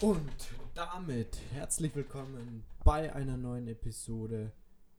Und 0.00 0.48
damit 0.74 1.38
herzlich 1.52 1.94
willkommen 1.94 2.64
bei 2.84 3.14
einer 3.14 3.36
neuen 3.36 3.68
Episode 3.68 4.50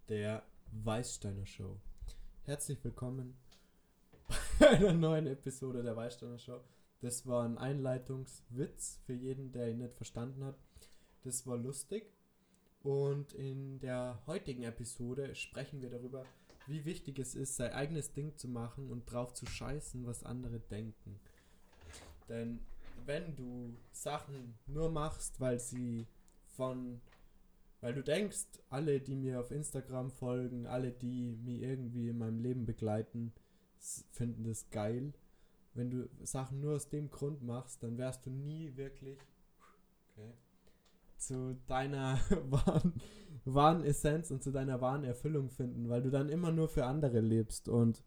der 0.08 0.42
Weißsteiner 0.72 1.46
Show. 1.46 1.78
Herzlich 2.44 2.82
willkommen 2.82 3.36
bei 4.58 4.70
einer 4.70 4.94
neuen 4.94 5.28
Episode 5.28 5.84
der 5.84 5.98
Weißsteiner 5.98 6.40
Show. 6.40 6.62
Das 7.02 7.28
war 7.28 7.44
ein 7.44 7.58
Einleitungswitz 7.58 9.02
für 9.06 9.14
jeden, 9.14 9.52
der 9.52 9.70
ihn 9.70 9.80
nicht 9.80 9.96
verstanden 9.96 10.46
hat. 10.46 10.58
Das 11.24 11.46
war 11.46 11.58
lustig. 11.58 12.06
Und 12.82 13.34
in 13.34 13.80
der 13.80 14.22
heutigen 14.28 14.64
Episode 14.64 15.36
sprechen 15.36 15.82
wir 15.82 15.90
darüber, 15.90 16.24
wie 16.68 16.86
wichtig 16.86 17.20
es 17.20 17.36
ist, 17.36 17.58
sein 17.58 17.74
eigenes 17.74 18.14
Ding 18.14 18.38
zu 18.38 18.48
machen 18.48 18.90
und 18.90 19.12
drauf 19.12 19.34
zu 19.34 19.46
scheißen, 19.46 20.08
was 20.08 20.24
andere 20.24 20.60
denken. 20.60 21.20
Denn 22.30 22.60
wenn 23.06 23.36
du 23.36 23.76
Sachen 23.92 24.56
nur 24.68 24.90
machst, 24.90 25.40
weil 25.40 25.60
sie 25.60 26.08
von, 26.56 27.02
weil 27.82 27.94
du 27.94 28.04
denkst, 28.04 28.46
alle, 28.70 29.00
die 29.00 29.16
mir 29.16 29.40
auf 29.40 29.52
Instagram 29.52 30.12
folgen, 30.12 30.68
alle, 30.68 30.92
die 30.92 31.38
mich 31.44 31.62
irgendwie 31.62 32.10
in 32.10 32.18
meinem 32.18 32.40
Leben 32.40 32.66
begleiten, 32.66 33.34
finden 34.12 34.44
das 34.44 34.70
geil. 34.70 35.14
Wenn 35.74 35.90
du 35.90 36.10
Sachen 36.24 36.62
nur 36.62 36.76
aus 36.76 36.90
dem 36.90 37.12
Grund 37.12 37.44
machst, 37.44 37.84
dann 37.84 37.98
wärst 37.98 38.26
du 38.26 38.30
nie 38.30 38.76
wirklich 38.76 39.20
okay, 40.10 40.34
zu 41.18 41.56
deiner 41.68 42.20
wahren, 42.50 42.94
wahren 43.44 43.84
Essenz 43.84 44.32
und 44.32 44.42
zu 44.42 44.52
deiner 44.52 44.82
wahren 44.82 45.04
Erfüllung 45.04 45.50
finden, 45.50 45.90
weil 45.90 46.02
du 46.02 46.10
dann 46.10 46.30
immer 46.30 46.52
nur 46.52 46.70
für 46.70 46.86
andere 46.86 47.20
lebst 47.20 47.68
und 47.68 48.04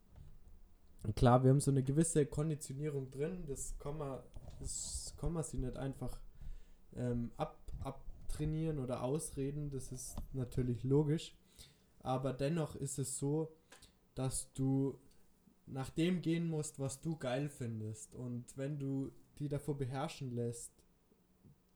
klar, 1.14 1.42
wir 1.42 1.50
haben 1.50 1.60
so 1.60 1.70
eine 1.70 1.82
gewisse 1.82 2.26
Konditionierung 2.26 3.10
drin, 3.10 3.44
das 3.46 3.78
kann 3.78 3.98
man 3.98 4.20
das 4.58 5.14
kann 5.18 5.32
man 5.32 5.42
sie 5.42 5.58
nicht 5.58 5.76
einfach 5.76 6.20
ähm, 6.96 7.30
ab, 7.36 7.58
abtrainieren 7.82 8.78
oder 8.78 9.02
ausreden, 9.02 9.70
das 9.70 9.92
ist 9.92 10.16
natürlich 10.32 10.84
logisch. 10.84 11.36
Aber 12.00 12.32
dennoch 12.32 12.74
ist 12.76 12.98
es 12.98 13.18
so, 13.18 13.52
dass 14.14 14.52
du 14.54 14.98
nach 15.66 15.90
dem 15.90 16.22
gehen 16.22 16.48
musst, 16.48 16.78
was 16.78 17.00
du 17.00 17.16
geil 17.16 17.48
findest. 17.48 18.14
Und 18.14 18.44
wenn 18.56 18.78
du 18.78 19.10
die 19.38 19.48
davor 19.48 19.76
beherrschen 19.76 20.34
lässt, 20.34 20.72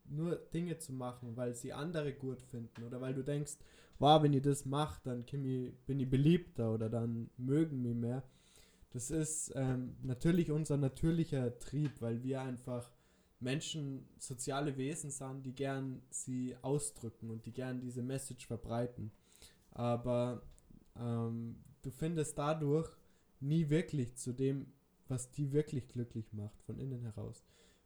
nur 0.04 0.36
Dinge 0.36 0.78
zu 0.78 0.92
machen, 0.92 1.36
weil 1.36 1.54
sie 1.54 1.72
andere 1.72 2.12
gut 2.12 2.42
finden 2.42 2.84
oder 2.84 3.00
weil 3.00 3.14
du 3.14 3.22
denkst, 3.22 3.56
wow, 3.98 4.22
wenn 4.22 4.32
ich 4.32 4.42
das 4.42 4.64
mache, 4.64 5.00
dann 5.04 5.24
ich, 5.26 5.74
bin 5.86 6.00
ich 6.00 6.10
beliebter 6.10 6.74
oder 6.74 6.88
dann 6.88 7.30
mögen 7.36 7.82
mich 7.82 7.94
mehr, 7.94 8.22
das 8.92 9.10
ist 9.10 9.52
ähm, 9.54 9.96
natürlich 10.02 10.50
unser 10.50 10.76
natürlicher 10.76 11.58
Trieb, 11.58 11.92
weil 12.00 12.22
wir 12.22 12.42
einfach 12.42 12.90
Menschen 13.40 14.06
soziale 14.18 14.76
Wesen 14.76 15.10
sind, 15.10 15.44
die 15.44 15.54
gern 15.54 16.02
sie 16.10 16.54
ausdrücken 16.62 17.30
und 17.30 17.46
die 17.46 17.52
gern 17.52 17.80
diese 17.80 18.02
Message 18.02 18.46
verbreiten. 18.46 19.10
Aber 19.70 20.42
ähm, 20.96 21.56
du 21.80 21.90
findest 21.90 22.36
dadurch 22.36 22.90
nie 23.40 23.70
wirklich 23.70 24.14
zu 24.14 24.32
dem, 24.32 24.66
was 25.08 25.30
die 25.30 25.52
wirklich 25.52 25.88
glücklich 25.88 26.32
macht, 26.32 26.62
von 26.62 26.78
innen 26.78 27.02
heraus. 27.02 27.44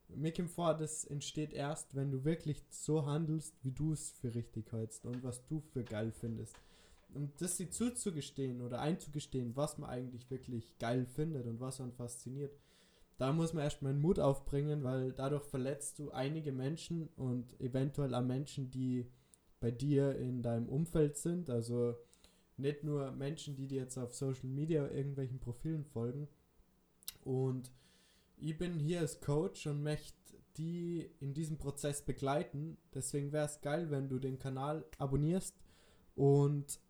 Mir 0.09 0.33
kommt 0.33 0.51
vor, 0.51 0.75
das 0.75 1.05
entsteht 1.05 1.53
erst, 1.53 1.95
wenn 1.95 2.11
du 2.11 2.25
wirklich 2.25 2.63
so 2.71 3.07
handelst, 3.07 3.55
wie 3.63 3.73
du 3.73 3.93
es 3.93 4.11
für 4.11 4.35
richtig 4.35 4.73
hältst 4.73 5.05
und 5.07 5.23
was 5.23 5.45
du 5.47 5.61
für 5.61 5.83
geil 5.83 6.13
findest 6.13 6.57
und 7.15 7.41
das 7.41 7.57
sie 7.57 7.71
zuzugestehen 7.71 8.61
oder 8.61 8.81
einzugestehen, 8.81 9.57
was 9.57 9.79
man 9.79 9.91
eigentlich 9.91 10.31
wirklich 10.31 10.79
geil 10.79 11.07
findet 11.07 11.47
und 11.47 11.61
was 11.61 11.79
man 11.79 11.93
fasziniert, 11.93 12.57
da 13.19 13.33
muss 13.33 13.55
man 13.55 13.65
erstmal 13.65 13.93
einen 13.93 14.03
Mut 14.03 14.19
aufbringen, 14.19 14.85
weil 14.85 15.13
dadurch 15.13 15.45
verletzt 15.45 15.99
du 15.99 16.11
einige 16.11 16.53
Menschen 16.53 17.09
und 17.17 17.59
eventuell 17.61 18.15
auch 18.15 18.23
Menschen, 18.23 18.71
die 18.71 19.07
bei 19.61 19.71
dir 19.71 20.17
in 20.17 20.43
deinem 20.43 20.69
Umfeld 20.69 21.17
sind. 21.17 21.49
Also 21.49 21.97
nicht 22.59 22.85
nur 22.85 23.13
Menschen, 23.13 23.57
die 23.57 23.67
dir 23.67 23.83
jetzt 23.83 23.97
auf 23.97 24.15
Social 24.15 24.49
Media 24.49 24.87
irgendwelchen 24.89 25.41
Profilen 25.41 25.85
folgen. 25.85 26.29
Und 27.25 27.71
ich 28.37 28.59
bin 28.59 28.79
hier 28.79 29.01
als 29.01 29.21
Coach 29.21 29.67
und 29.67 29.83
möchte 29.83 30.15
die 30.59 31.11
in 31.21 31.33
diesem 31.35 31.59
Prozess 31.59 32.03
begleiten. 32.03 32.77
Deswegen 32.95 33.33
wäre 33.33 33.47
es 33.47 33.61
geil, 33.61 33.91
wenn 33.91 34.09
du 34.09 34.19
den 34.19 34.39
Kanal 34.39 34.85
abonnierst 34.99 35.55
und 36.15 36.81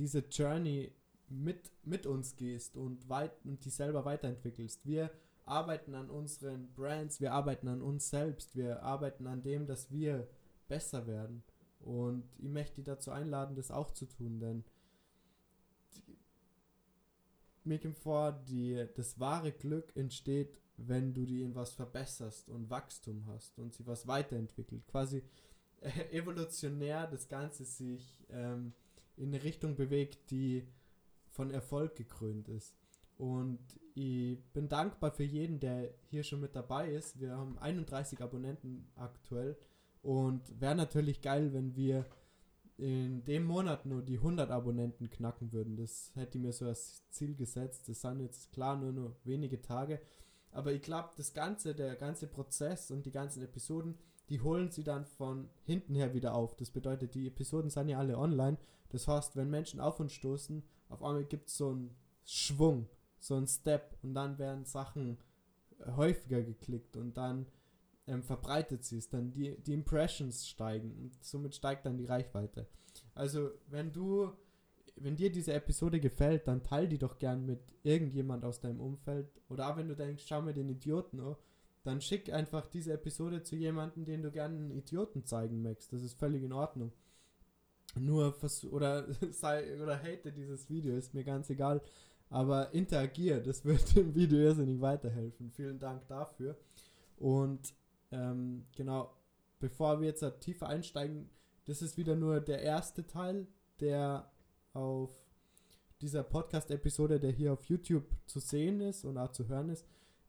diese 0.00 0.20
Journey 0.30 0.90
mit, 1.28 1.70
mit 1.84 2.06
uns 2.06 2.34
gehst 2.34 2.76
und, 2.76 3.08
weit, 3.08 3.32
und 3.44 3.64
die 3.64 3.70
selber 3.70 4.04
weiterentwickelst. 4.06 4.84
Wir 4.86 5.10
arbeiten 5.44 5.94
an 5.94 6.08
unseren 6.08 6.72
Brands, 6.72 7.20
wir 7.20 7.32
arbeiten 7.32 7.68
an 7.68 7.82
uns 7.82 8.08
selbst, 8.08 8.56
wir 8.56 8.82
arbeiten 8.82 9.26
an 9.26 9.42
dem, 9.42 9.66
dass 9.66 9.90
wir 9.92 10.26
besser 10.68 11.06
werden. 11.06 11.42
Und 11.80 12.24
ich 12.38 12.48
möchte 12.48 12.76
dich 12.76 12.86
dazu 12.86 13.10
einladen, 13.10 13.54
das 13.54 13.70
auch 13.70 13.92
zu 13.92 14.06
tun, 14.06 14.40
denn 14.40 14.64
mir 17.64 17.78
kommt 17.78 17.98
vor, 17.98 18.32
die, 18.32 18.86
das 18.96 19.20
wahre 19.20 19.52
Glück 19.52 19.94
entsteht, 19.94 20.58
wenn 20.78 21.12
du 21.12 21.26
die 21.26 21.42
in 21.42 21.54
was 21.54 21.74
verbesserst 21.74 22.48
und 22.48 22.70
Wachstum 22.70 23.26
hast 23.26 23.58
und 23.58 23.74
sie 23.74 23.86
was 23.86 24.06
weiterentwickelt. 24.06 24.86
Quasi 24.86 25.22
äh, 25.82 25.90
evolutionär 26.10 27.06
das 27.06 27.28
Ganze 27.28 27.66
sich 27.66 28.24
ähm, 28.30 28.72
in 29.16 29.28
eine 29.34 29.42
Richtung 29.42 29.76
bewegt, 29.76 30.30
die 30.30 30.66
von 31.30 31.50
Erfolg 31.50 31.96
gekrönt 31.96 32.48
ist. 32.48 32.74
Und 33.16 33.60
ich 33.94 34.38
bin 34.52 34.68
dankbar 34.68 35.12
für 35.12 35.24
jeden, 35.24 35.60
der 35.60 35.92
hier 36.08 36.22
schon 36.22 36.40
mit 36.40 36.56
dabei 36.56 36.90
ist. 36.90 37.20
Wir 37.20 37.36
haben 37.36 37.58
31 37.58 38.22
Abonnenten 38.22 38.88
aktuell 38.96 39.58
und 40.02 40.60
wäre 40.60 40.74
natürlich 40.74 41.20
geil, 41.20 41.52
wenn 41.52 41.76
wir 41.76 42.06
in 42.78 43.24
dem 43.24 43.44
Monat 43.44 43.84
nur 43.84 44.00
die 44.00 44.16
100 44.16 44.50
Abonnenten 44.50 45.10
knacken 45.10 45.52
würden. 45.52 45.76
Das 45.76 46.12
hätte 46.14 46.38
ich 46.38 46.44
mir 46.44 46.52
so 46.52 46.64
als 46.64 47.02
Ziel 47.10 47.34
gesetzt. 47.34 47.88
Das 47.88 48.00
sind 48.00 48.20
jetzt 48.20 48.52
klar 48.52 48.76
nur 48.78 48.92
noch 48.92 49.16
wenige 49.24 49.60
Tage. 49.60 50.00
Aber 50.52 50.72
ich 50.72 50.82
glaube, 50.82 51.10
das 51.16 51.32
Ganze, 51.32 51.74
der 51.74 51.96
ganze 51.96 52.26
Prozess 52.26 52.90
und 52.90 53.06
die 53.06 53.12
ganzen 53.12 53.42
Episoden, 53.42 53.98
die 54.28 54.40
holen 54.40 54.70
sie 54.70 54.84
dann 54.84 55.04
von 55.04 55.48
hinten 55.64 55.94
her 55.94 56.14
wieder 56.14 56.34
auf. 56.34 56.56
Das 56.56 56.70
bedeutet, 56.70 57.14
die 57.14 57.26
Episoden 57.26 57.70
sind 57.70 57.88
ja 57.88 57.98
alle 57.98 58.18
online. 58.18 58.58
Das 58.90 59.06
heißt, 59.06 59.36
wenn 59.36 59.50
Menschen 59.50 59.80
auf 59.80 60.00
uns 60.00 60.12
stoßen, 60.12 60.62
auf 60.88 61.02
einmal 61.02 61.24
gibt 61.24 61.48
es 61.48 61.56
so 61.56 61.70
einen 61.70 61.94
Schwung, 62.24 62.88
so 63.18 63.34
einen 63.34 63.46
Step 63.46 63.96
und 64.02 64.14
dann 64.14 64.38
werden 64.38 64.64
Sachen 64.64 65.18
häufiger 65.96 66.42
geklickt 66.42 66.96
und 66.96 67.16
dann 67.16 67.46
ähm, 68.06 68.22
verbreitet 68.22 68.84
sie 68.84 68.98
es, 68.98 69.08
dann 69.08 69.32
die, 69.32 69.56
die 69.62 69.72
Impressions 69.72 70.48
steigen 70.48 70.92
und 70.96 71.24
somit 71.24 71.54
steigt 71.54 71.86
dann 71.86 71.96
die 71.96 72.06
Reichweite. 72.06 72.66
Also 73.14 73.50
wenn 73.68 73.92
du, 73.92 74.32
wenn 75.02 75.16
dir 75.16 75.32
diese 75.32 75.54
Episode 75.54 75.98
gefällt, 75.98 76.46
dann 76.46 76.62
teil 76.62 76.86
die 76.86 76.98
doch 76.98 77.18
gern 77.18 77.46
mit 77.46 77.60
irgendjemand 77.82 78.44
aus 78.44 78.60
deinem 78.60 78.80
Umfeld 78.80 79.28
oder 79.48 79.68
auch 79.68 79.76
wenn 79.76 79.88
du 79.88 79.96
denkst, 79.96 80.24
schau 80.26 80.42
mir 80.42 80.52
den 80.52 80.68
Idioten 80.68 81.20
an, 81.20 81.36
dann 81.82 82.00
schick 82.00 82.32
einfach 82.32 82.66
diese 82.66 82.92
Episode 82.92 83.42
zu 83.42 83.56
jemandem, 83.56 84.04
den 84.04 84.22
du 84.22 84.30
gerne 84.30 84.56
einen 84.56 84.70
Idioten 84.70 85.24
zeigen 85.24 85.62
möchtest. 85.62 85.92
Das 85.94 86.02
ist 86.02 86.18
völlig 86.18 86.42
in 86.42 86.52
Ordnung. 86.52 86.92
Nur 87.98 88.36
oder 88.70 89.06
sei 89.30 89.82
oder 89.82 89.98
hate 89.98 90.32
dieses 90.32 90.68
Video, 90.68 90.94
ist 90.94 91.14
mir 91.14 91.24
ganz 91.24 91.48
egal. 91.48 91.80
Aber 92.28 92.72
interagier, 92.72 93.40
das 93.40 93.64
wird 93.64 93.96
dem 93.96 94.14
Video 94.14 94.38
irrsinnig 94.38 94.80
weiterhelfen. 94.80 95.50
Vielen 95.50 95.78
Dank 95.78 96.06
dafür. 96.06 96.56
Und 97.16 97.74
ähm, 98.12 98.66
genau, 98.76 99.16
bevor 99.58 100.00
wir 100.00 100.08
jetzt 100.08 100.24
tiefer 100.40 100.68
einsteigen, 100.68 101.30
das 101.64 101.82
ist 101.82 101.96
wieder 101.96 102.16
nur 102.16 102.40
der 102.40 102.62
erste 102.62 103.06
Teil, 103.06 103.46
der 103.80 104.29
auf 104.72 105.10
dieser 106.00 106.22
Podcast-Episode, 106.22 107.20
der 107.20 107.30
hier 107.30 107.52
auf 107.52 107.64
YouTube 107.64 108.04
zu 108.26 108.40
sehen 108.40 108.80
ist 108.80 109.04
und 109.04 109.18
auch 109.18 109.32
zu 109.32 109.48
hören 109.48 109.68
ist. 109.68 109.86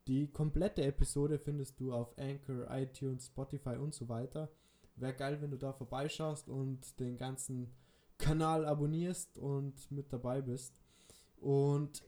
Die 0.08 0.28
komplette 0.28 0.84
Episode 0.84 1.40
findest 1.40 1.80
du 1.80 1.94
auf 1.94 2.18
Anchor, 2.18 2.68
iTunes, 2.72 3.28
Spotify 3.28 3.76
und 3.78 3.94
so 3.94 4.10
weiter. 4.10 4.50
Wäre 4.96 5.14
geil, 5.14 5.42
wenn 5.42 5.52
du 5.52 5.58
da 5.58 5.74
vorbeischaust 5.74 6.50
und 6.50 7.00
den 7.00 7.18
ganzen 7.18 7.72
Kanal 8.18 8.66
abonnierst 8.66 9.38
und 9.38 9.90
mit 9.92 10.12
dabei 10.12 10.42
bist. 10.42 10.76
Und 11.38 12.04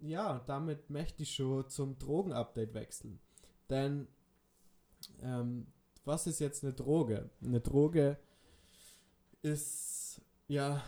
ja, 0.00 0.40
damit 0.46 0.90
möchte 0.90 1.22
ich 1.22 1.34
schon 1.34 1.68
zum 1.68 1.98
Drogenupdate 1.98 2.74
wechseln. 2.74 3.20
Denn 3.70 4.08
ähm, 5.22 5.66
was 6.04 6.26
ist 6.26 6.40
jetzt 6.40 6.64
eine 6.64 6.72
Droge? 6.72 7.30
Eine 7.42 7.60
Droge 7.60 8.18
ist 9.42 10.20
ja 10.48 10.82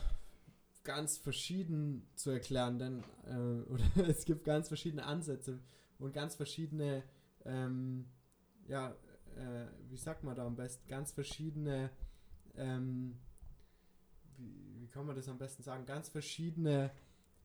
ganz 0.83 1.19
verschieden 1.19 2.09
zu 2.15 2.31
erklären, 2.31 2.79
denn 2.79 3.05
äh, 3.27 3.71
oder 3.71 3.85
es 4.09 4.25
gibt 4.25 4.45
ganz 4.45 4.69
verschiedene 4.69 5.05
Ansätze, 5.05 5.61
und 6.01 6.15
ganz 6.15 6.35
verschiedene, 6.35 7.05
ähm, 7.45 8.07
ja, 8.67 8.97
äh, 9.37 9.67
wie 9.89 9.97
sagt 9.97 10.25
man 10.25 10.35
da 10.35 10.47
am 10.47 10.57
besten, 10.57 10.89
ganz 10.89 11.13
verschiedene, 11.13 11.91
ähm, 12.57 13.19
wie, 14.39 14.81
wie 14.81 14.89
kann 14.89 15.07
man 15.07 15.15
das 15.15 15.29
am 15.29 15.39
besten 15.39 15.63
sagen, 15.63 15.85
ganz 15.85 16.09
verschiedene 16.09 16.91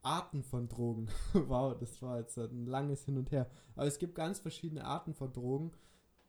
Arten 0.02 0.44
von 0.44 0.70
Drogen. 0.70 1.10
wow, 1.34 1.78
das 1.78 2.02
war 2.02 2.20
jetzt 2.20 2.38
ein 2.38 2.66
langes 2.66 3.04
Hin 3.04 3.18
und 3.18 3.32
Her. 3.32 3.50
Aber 3.76 3.88
es 3.88 4.00
gibt 4.00 4.16
ganz 4.16 4.40
verschiedene 4.40 4.86
Arten 4.86 5.14
von 5.14 5.34
Drogen. 5.34 5.72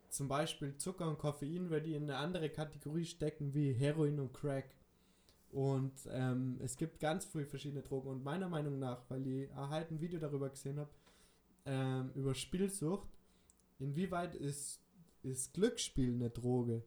zum 0.09 0.29
Beispiel 0.29 0.77
Zucker 0.77 1.09
und 1.09 1.19
Koffein 1.19 1.71
würde 1.71 1.89
ich 1.89 1.95
in 1.95 2.05
eine 2.05 2.17
andere 2.17 2.51
Kategorie 2.51 3.05
stecken 3.05 3.55
wie 3.55 3.73
Heroin 3.73 4.19
und 4.19 4.33
Crack. 4.33 4.75
Und 5.57 5.95
ähm, 6.11 6.59
es 6.63 6.77
gibt 6.77 7.01
ganz 7.01 7.25
viele 7.25 7.47
verschiedene 7.47 7.81
Drogen. 7.81 8.11
Und 8.11 8.23
meiner 8.23 8.47
Meinung 8.47 8.79
nach, 8.79 9.09
weil 9.09 9.27
ich 9.27 9.51
halt 9.55 9.91
ein 9.91 10.03
Video 10.03 10.21
darüber 10.21 10.51
gesehen 10.51 10.79
habe, 10.79 10.91
ähm, 11.65 12.11
über 12.15 12.35
Spielsucht, 12.35 13.09
inwieweit 13.79 14.35
ist, 14.35 14.83
ist 15.23 15.55
Glücksspiel 15.55 16.13
eine 16.13 16.29
Droge? 16.29 16.85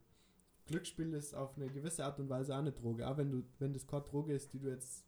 Glücksspiel 0.66 1.12
ist 1.14 1.34
auf 1.34 1.56
eine 1.56 1.66
gewisse 1.66 2.04
Art 2.04 2.20
und 2.20 2.28
Weise 2.28 2.54
auch 2.54 2.60
eine 2.60 2.70
Droge. 2.70 3.08
Aber 3.08 3.18
wenn 3.18 3.32
du, 3.32 3.42
wenn 3.58 3.72
das 3.72 3.88
keine 3.88 4.04
Droge 4.04 4.34
ist, 4.34 4.52
die 4.52 4.60
du 4.60 4.68
jetzt 4.68 5.04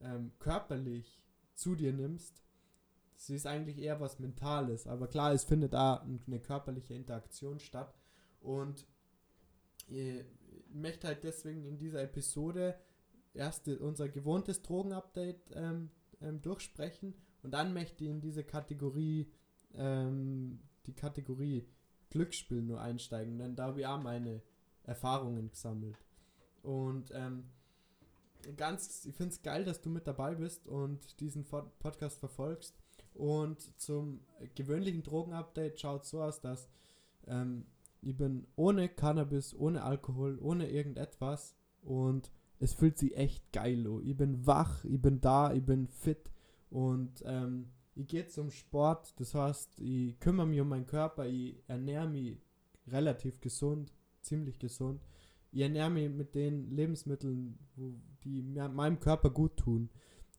ähm, 0.00 0.30
körperlich 0.38 1.20
zu 1.54 1.74
dir 1.74 1.92
nimmst, 1.92 2.40
sie 3.16 3.34
ist 3.34 3.48
eigentlich 3.48 3.78
eher 3.78 3.98
was 3.98 4.20
Mentales. 4.20 4.86
Aber 4.86 5.08
klar, 5.08 5.32
es 5.32 5.42
findet 5.42 5.72
da 5.72 6.06
eine 6.28 6.38
körperliche 6.38 6.94
Interaktion 6.94 7.58
statt. 7.58 7.98
Und 8.40 8.86
ich 9.88 10.24
möchte 10.72 11.08
halt 11.08 11.24
deswegen 11.24 11.64
in 11.64 11.78
dieser 11.78 12.00
Episode 12.00 12.78
erst 13.34 13.68
unser 13.68 14.08
gewohntes 14.08 14.62
Drogenupdate 14.62 15.52
ähm, 15.54 15.90
ähm, 16.20 16.42
durchsprechen 16.42 17.14
und 17.42 17.52
dann 17.52 17.72
möchte 17.72 18.04
ich 18.04 18.10
in 18.10 18.20
diese 18.20 18.44
Kategorie, 18.44 19.30
ähm, 19.74 20.60
die 20.86 20.94
Kategorie 20.94 21.66
Glücksspiel 22.10 22.62
nur 22.62 22.80
einsteigen, 22.80 23.38
denn 23.38 23.56
da 23.56 23.68
habe 23.68 23.80
ich 23.80 23.86
auch 23.86 24.00
meine 24.00 24.42
Erfahrungen 24.84 25.50
gesammelt. 25.50 25.96
Und 26.62 27.10
ähm, 27.14 27.44
ganz, 28.56 29.04
ich 29.06 29.16
finde 29.16 29.32
es 29.32 29.42
geil, 29.42 29.64
dass 29.64 29.80
du 29.80 29.88
mit 29.88 30.06
dabei 30.06 30.34
bist 30.34 30.66
und 30.66 31.20
diesen 31.20 31.44
Podcast 31.44 32.18
verfolgst. 32.18 32.76
Und 33.14 33.60
zum 33.80 34.20
gewöhnlichen 34.54 35.02
Drogenupdate 35.02 35.78
schaut 35.78 36.06
so 36.06 36.22
aus, 36.22 36.40
dass 36.40 36.68
ähm, 37.26 37.66
ich 38.00 38.16
bin 38.16 38.46
ohne 38.56 38.88
Cannabis, 38.88 39.54
ohne 39.54 39.82
Alkohol, 39.82 40.38
ohne 40.40 40.70
irgendetwas 40.70 41.54
und 41.82 42.30
es 42.62 42.74
fühlt 42.74 42.98
sich 42.98 43.16
echt 43.16 43.52
geil 43.52 43.86
an. 43.86 44.02
Ich 44.04 44.16
bin 44.16 44.46
wach, 44.46 44.84
ich 44.84 45.00
bin 45.00 45.20
da, 45.20 45.52
ich 45.52 45.64
bin 45.64 45.88
fit 45.88 46.30
und 46.70 47.22
ähm, 47.26 47.70
ich 47.94 48.06
gehe 48.06 48.26
zum 48.26 48.50
Sport. 48.50 49.18
Das 49.20 49.34
heißt, 49.34 49.80
ich 49.80 50.18
kümmere 50.20 50.46
mich 50.46 50.60
um 50.60 50.68
meinen 50.68 50.86
Körper, 50.86 51.26
ich 51.26 51.56
ernähre 51.66 52.08
mich 52.08 52.38
relativ 52.86 53.40
gesund, 53.40 53.92
ziemlich 54.22 54.58
gesund. 54.58 55.02
Ich 55.50 55.60
ernähre 55.60 55.90
mich 55.90 56.08
mit 56.08 56.34
den 56.34 56.70
Lebensmitteln, 56.70 57.58
die 58.24 58.42
meinem 58.42 58.98
Körper 59.00 59.28
gut 59.28 59.56
tun 59.58 59.90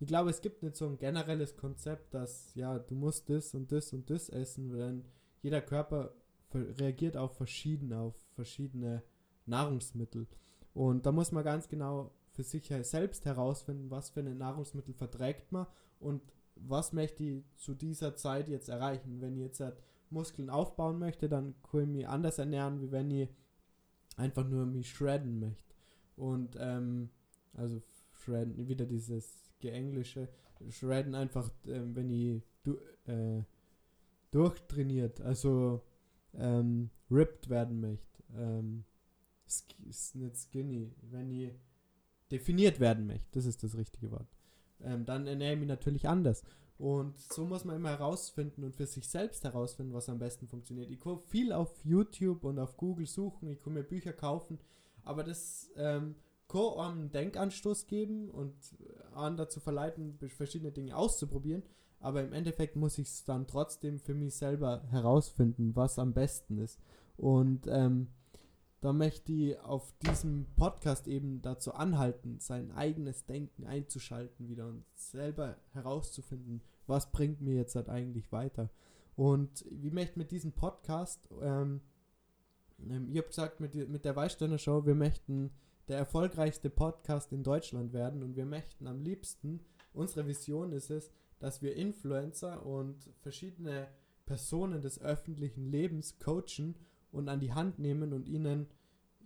ich 0.04 0.08
glaube, 0.08 0.32
es 0.32 0.42
gibt 0.42 0.64
nicht 0.64 0.76
so 0.76 0.86
ein 0.86 0.98
generelles 0.98 1.56
Konzept, 1.56 2.14
dass 2.14 2.54
ja, 2.56 2.78
du 2.78 2.94
musst 2.94 3.30
das 3.30 3.54
und 3.56 3.72
das 3.72 3.94
und 3.94 4.10
das 4.10 4.28
essen, 4.28 4.70
denn 4.70 5.06
jeder 5.42 5.62
Körper 5.62 6.14
reagiert 6.54 7.16
auch 7.16 7.32
verschieden 7.32 7.94
auf 7.94 8.14
verschiedene 8.36 9.02
Nahrungsmittel. 9.46 10.28
Und 10.74 11.06
da 11.06 11.12
muss 11.12 11.32
man 11.32 11.44
ganz 11.44 11.68
genau 11.68 12.12
für 12.32 12.44
sich 12.44 12.74
selbst 12.82 13.26
herausfinden, 13.26 13.92
was 13.92 14.10
für 14.10 14.22
eine 14.22 14.34
Nahrungsmittel 14.34 14.94
verträgt 14.94 15.52
man 15.52 15.68
und 16.00 16.22
was 16.56 16.94
möchte 16.94 17.24
ich 17.24 17.44
zu 17.58 17.74
dieser 17.74 18.16
Zeit 18.16 18.48
jetzt 18.48 18.70
erreichen. 18.70 19.22
Wenn 19.22 19.36
ich 19.36 19.44
jetzt 19.44 19.60
halt 19.60 19.78
Muskeln 20.10 20.50
aufbauen 20.50 21.00
möchte, 21.00 21.30
dann 21.30 21.56
kann 21.64 21.82
ich 21.82 21.88
mich 21.88 22.08
anders 22.08 22.38
ernähren, 22.38 22.82
wie 22.82 22.92
wenn 22.92 23.12
ich 23.12 23.30
einfach 24.18 24.48
nur 24.48 24.66
mich 24.66 24.90
shredden 24.90 25.40
möchte. 25.40 25.76
Und 26.16 26.56
ähm, 26.60 27.10
also 27.54 27.82
shredden, 28.12 28.68
wieder 28.68 28.86
dieses 28.86 29.52
Geenglische, 29.60 30.30
shredden 30.70 31.16
einfach, 31.16 31.50
ähm, 31.68 31.96
wenn 31.96 32.10
ich 32.10 32.44
du, 32.64 32.78
äh, 33.06 33.44
durchtrainiert, 34.32 35.22
also 35.22 35.82
ähm, 36.34 36.90
ripped 37.10 37.50
werden 37.50 37.80
möchte. 37.80 38.24
Ähm, 38.36 38.86
ist 39.90 40.16
nicht 40.16 40.38
skinny, 40.38 40.92
wenn 41.02 41.32
ich 41.32 41.52
definiert 42.32 42.80
werden 42.80 43.06
möchte, 43.08 43.28
das 43.34 43.46
ist 43.46 43.64
das 43.64 43.78
richtige 43.78 44.12
Wort. 44.12 44.28
Ähm, 44.82 45.06
dann 45.06 45.28
ernähre 45.28 45.54
ich 45.54 45.60
mich 45.60 45.68
natürlich 45.68 46.08
anders. 46.08 46.44
Und 46.78 47.18
so 47.18 47.46
muss 47.46 47.64
man 47.64 47.76
immer 47.76 47.90
herausfinden 47.90 48.64
und 48.64 48.76
für 48.76 48.88
sich 48.88 49.08
selbst 49.08 49.44
herausfinden, 49.44 49.94
was 49.94 50.10
am 50.10 50.20
besten 50.20 50.48
funktioniert. 50.48 50.90
Ich 50.90 51.00
kann 51.00 51.20
viel 51.20 51.54
auf 51.54 51.70
YouTube 51.86 52.44
und 52.44 52.60
auf 52.60 52.78
Google 52.78 53.06
suchen, 53.06 53.48
ich 53.50 53.62
kann 53.62 53.74
mir 53.74 53.84
Bücher 53.84 54.14
kaufen, 54.14 54.60
aber 55.04 55.24
das 55.24 55.70
ähm, 55.76 56.16
kann 56.48 56.78
einen 56.78 57.12
Denkanstoß 57.12 57.88
geben 57.88 58.30
und 58.30 58.56
an 59.14 59.38
dazu 59.38 59.60
verleiten, 59.60 60.18
verschiedene 60.30 60.72
Dinge 60.72 60.96
auszuprobieren. 60.96 61.64
Aber 62.00 62.22
im 62.22 62.34
Endeffekt 62.34 62.76
muss 62.76 62.98
ich 62.98 63.08
es 63.08 63.24
dann 63.24 63.48
trotzdem 63.48 63.98
für 64.00 64.14
mich 64.14 64.36
selber 64.36 64.84
herausfinden, 64.90 65.74
was 65.76 65.98
am 66.00 66.14
besten 66.14 66.58
ist. 66.58 66.80
Und 67.16 67.66
ähm, 67.68 68.08
da 68.84 68.92
möchte 68.92 69.32
ich 69.32 69.58
auf 69.62 69.94
diesem 70.06 70.46
Podcast 70.58 71.08
eben 71.08 71.42
dazu 71.42 71.74
anhalten, 71.74 72.42
sein 72.42 72.74
eigenes 72.74 73.26
Denken 73.26 73.66
einzuschalten 73.66 74.50
wieder 74.50 74.68
und 74.68 74.84
selber 74.94 75.56
herauszufinden, 75.72 76.62
was 76.86 77.10
bringt 77.10 77.40
mir 77.40 77.56
jetzt 77.56 77.76
halt 77.76 77.88
eigentlich 77.88 78.34
weiter. 78.34 78.70
Und 79.16 79.64
wie 79.70 79.90
möchte 79.90 80.20
mit 80.20 80.32
diesem 80.32 80.52
Podcast, 80.52 81.30
ähm, 81.42 81.80
ähm 82.90 83.08
ich 83.10 83.20
habe 83.20 83.30
gesagt, 83.30 83.62
mit, 83.62 83.74
mit 83.74 84.04
der 84.04 84.18
Weißsteiner 84.18 84.58
Show, 84.58 84.86
wir 84.86 84.96
möchten 84.96 85.52
der 85.88 85.98
erfolgreichste 85.98 86.70
Podcast 86.70 87.32
in 87.32 87.42
Deutschland 87.42 87.94
werden 87.94 88.22
und 88.22 88.36
wir 88.36 88.46
möchten 88.46 88.88
am 88.88 89.00
liebsten, 89.00 89.62
unsere 89.94 90.28
Vision 90.28 90.74
ist 90.74 90.90
es, 90.90 91.10
dass 91.40 91.62
wir 91.62 91.78
Influencer 91.78 92.66
und 92.66 93.10
verschiedene 93.22 93.88
Personen 94.26 94.82
des 94.82 95.00
öffentlichen 95.00 95.72
Lebens 95.72 96.20
coachen 96.20 96.76
und 97.14 97.30
an 97.30 97.40
die 97.40 97.54
Hand 97.54 97.80
nehmen 97.80 98.12
und 98.12 98.28
ihnen, 98.28 98.68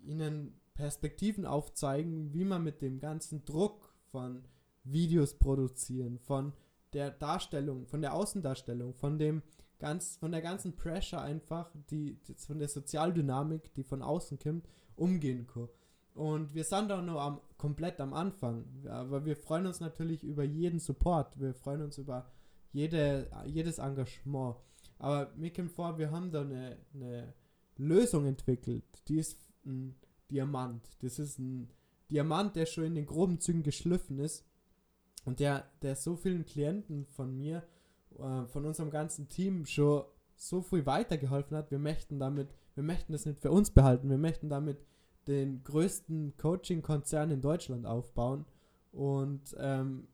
ihnen 0.04 0.54
Perspektiven 0.76 1.46
aufzeigen, 1.46 2.34
wie 2.34 2.46
man 2.46 2.64
mit 2.64 2.82
dem 2.82 3.00
ganzen 3.00 3.44
Druck 3.46 3.94
von 4.12 4.44
Videos 4.84 5.34
produzieren, 5.34 6.20
von 6.20 6.54
der 6.94 7.12
Darstellung, 7.12 7.88
von 7.88 8.02
der 8.02 8.14
Außendarstellung, 8.14 8.94
von 8.94 9.18
dem 9.18 9.42
ganz, 9.80 10.18
von 10.18 10.32
der 10.32 10.42
ganzen 10.42 10.76
Pressure 10.76 11.22
einfach, 11.22 11.72
die, 11.90 12.18
von 12.38 12.60
der 12.60 12.68
Sozialdynamik, 12.68 13.74
die 13.74 13.84
von 13.84 14.02
außen 14.02 14.40
kommt, 14.40 14.68
umgehen 14.96 15.48
kann. 15.48 15.70
Und 16.14 16.56
wir 16.56 16.64
sind 16.64 16.90
da 16.90 17.02
nur 17.02 17.22
am, 17.22 17.42
komplett 17.58 18.00
am 18.00 18.14
Anfang. 18.14 18.66
Aber 18.90 19.26
wir 19.26 19.36
freuen 19.36 19.68
uns 19.68 19.80
natürlich 19.80 20.24
über 20.24 20.44
jeden 20.44 20.80
Support. 20.80 21.40
Wir 21.40 21.54
freuen 21.54 21.84
uns 21.84 22.00
über 22.00 22.26
jede, 22.72 23.30
jedes 23.46 23.78
Engagement. 23.78 24.56
Aber 24.98 25.32
mir 25.36 25.54
kommt 25.54 25.72
vor, 25.72 25.98
wir 26.00 26.10
haben 26.10 26.32
da 26.32 26.42
eine, 26.42 26.78
eine 26.94 27.34
Lösung 27.78 28.26
entwickelt. 28.26 28.84
Die 29.08 29.20
ist 29.20 29.40
ein 29.66 29.96
Diamant. 30.30 30.84
Das 31.02 31.20
ist 31.20 31.40
ein 31.40 31.70
Diamant, 32.12 32.56
der 32.56 32.66
schon 32.66 32.86
in 32.86 32.96
den 32.96 33.06
groben 33.06 33.40
Zügen 33.40 33.64
geschliffen 33.64 34.20
ist. 34.20 34.46
Und 35.26 35.40
der, 35.40 35.66
der 35.82 35.96
so 35.96 36.16
vielen 36.16 36.46
Klienten 36.46 37.06
von 37.06 37.36
mir, 37.36 37.64
äh, 38.18 38.46
von 38.46 38.66
unserem 38.66 38.90
ganzen 38.90 39.28
Team 39.30 39.66
schon 39.66 40.04
so 40.36 40.62
viel 40.62 40.86
weitergeholfen 40.86 41.58
hat. 41.58 41.72
Wir 41.72 41.80
möchten 41.80 42.20
damit, 42.20 42.50
wir 42.76 42.84
möchten 42.84 43.12
das 43.12 43.26
nicht 43.26 43.40
für 43.40 43.52
uns 43.52 43.72
behalten. 43.72 44.10
Wir 44.10 44.18
möchten 44.18 44.50
damit 44.50 44.78
den 45.28 45.64
größten 45.64 46.38
Coaching-Konzern 46.38 47.32
in 47.32 47.42
Deutschland 47.42 47.86
aufbauen 47.86 48.46
und, 48.92 49.56
ähm, 49.60 50.08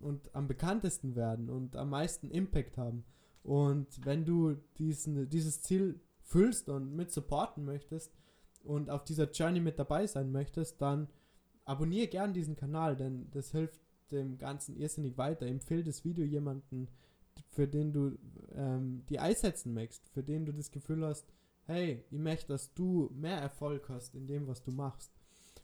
und 0.00 0.34
am 0.34 0.46
bekanntesten 0.46 1.16
werden 1.16 1.50
und 1.50 1.74
am 1.76 1.90
meisten 1.90 2.30
Impact 2.30 2.78
haben. 2.78 3.04
Und 3.42 4.04
wenn 4.04 4.24
du 4.24 4.54
diesen, 4.78 5.28
dieses 5.28 5.62
Ziel 5.62 6.00
füllst 6.32 6.68
und 6.68 6.96
mit 6.96 7.12
supporten 7.12 7.64
möchtest 7.64 8.10
und 8.64 8.88
auf 8.90 9.04
dieser 9.04 9.30
Journey 9.30 9.60
mit 9.60 9.78
dabei 9.78 10.06
sein 10.06 10.32
möchtest, 10.32 10.80
dann 10.80 11.08
abonniere 11.64 12.08
gern 12.08 12.32
diesen 12.32 12.56
Kanal, 12.56 12.96
denn 12.96 13.30
das 13.30 13.52
hilft 13.52 13.80
dem 14.10 14.38
Ganzen 14.38 14.76
irrsinnig 14.76 15.18
weiter. 15.18 15.46
Empfehle 15.46 15.84
das 15.84 16.04
Video 16.04 16.24
jemanden, 16.24 16.88
für 17.50 17.68
den 17.68 17.92
du 17.92 18.18
ähm, 18.54 19.04
die 19.08 19.18
einsetzen 19.18 19.74
möchtest, 19.74 20.08
für 20.08 20.22
den 20.22 20.46
du 20.46 20.52
das 20.52 20.70
Gefühl 20.70 21.04
hast, 21.04 21.26
hey, 21.66 22.04
ich 22.10 22.18
möchte, 22.18 22.48
dass 22.48 22.72
du 22.74 23.10
mehr 23.14 23.36
Erfolg 23.38 23.88
hast 23.88 24.14
in 24.14 24.26
dem, 24.26 24.46
was 24.46 24.62
du 24.62 24.72
machst 24.72 25.12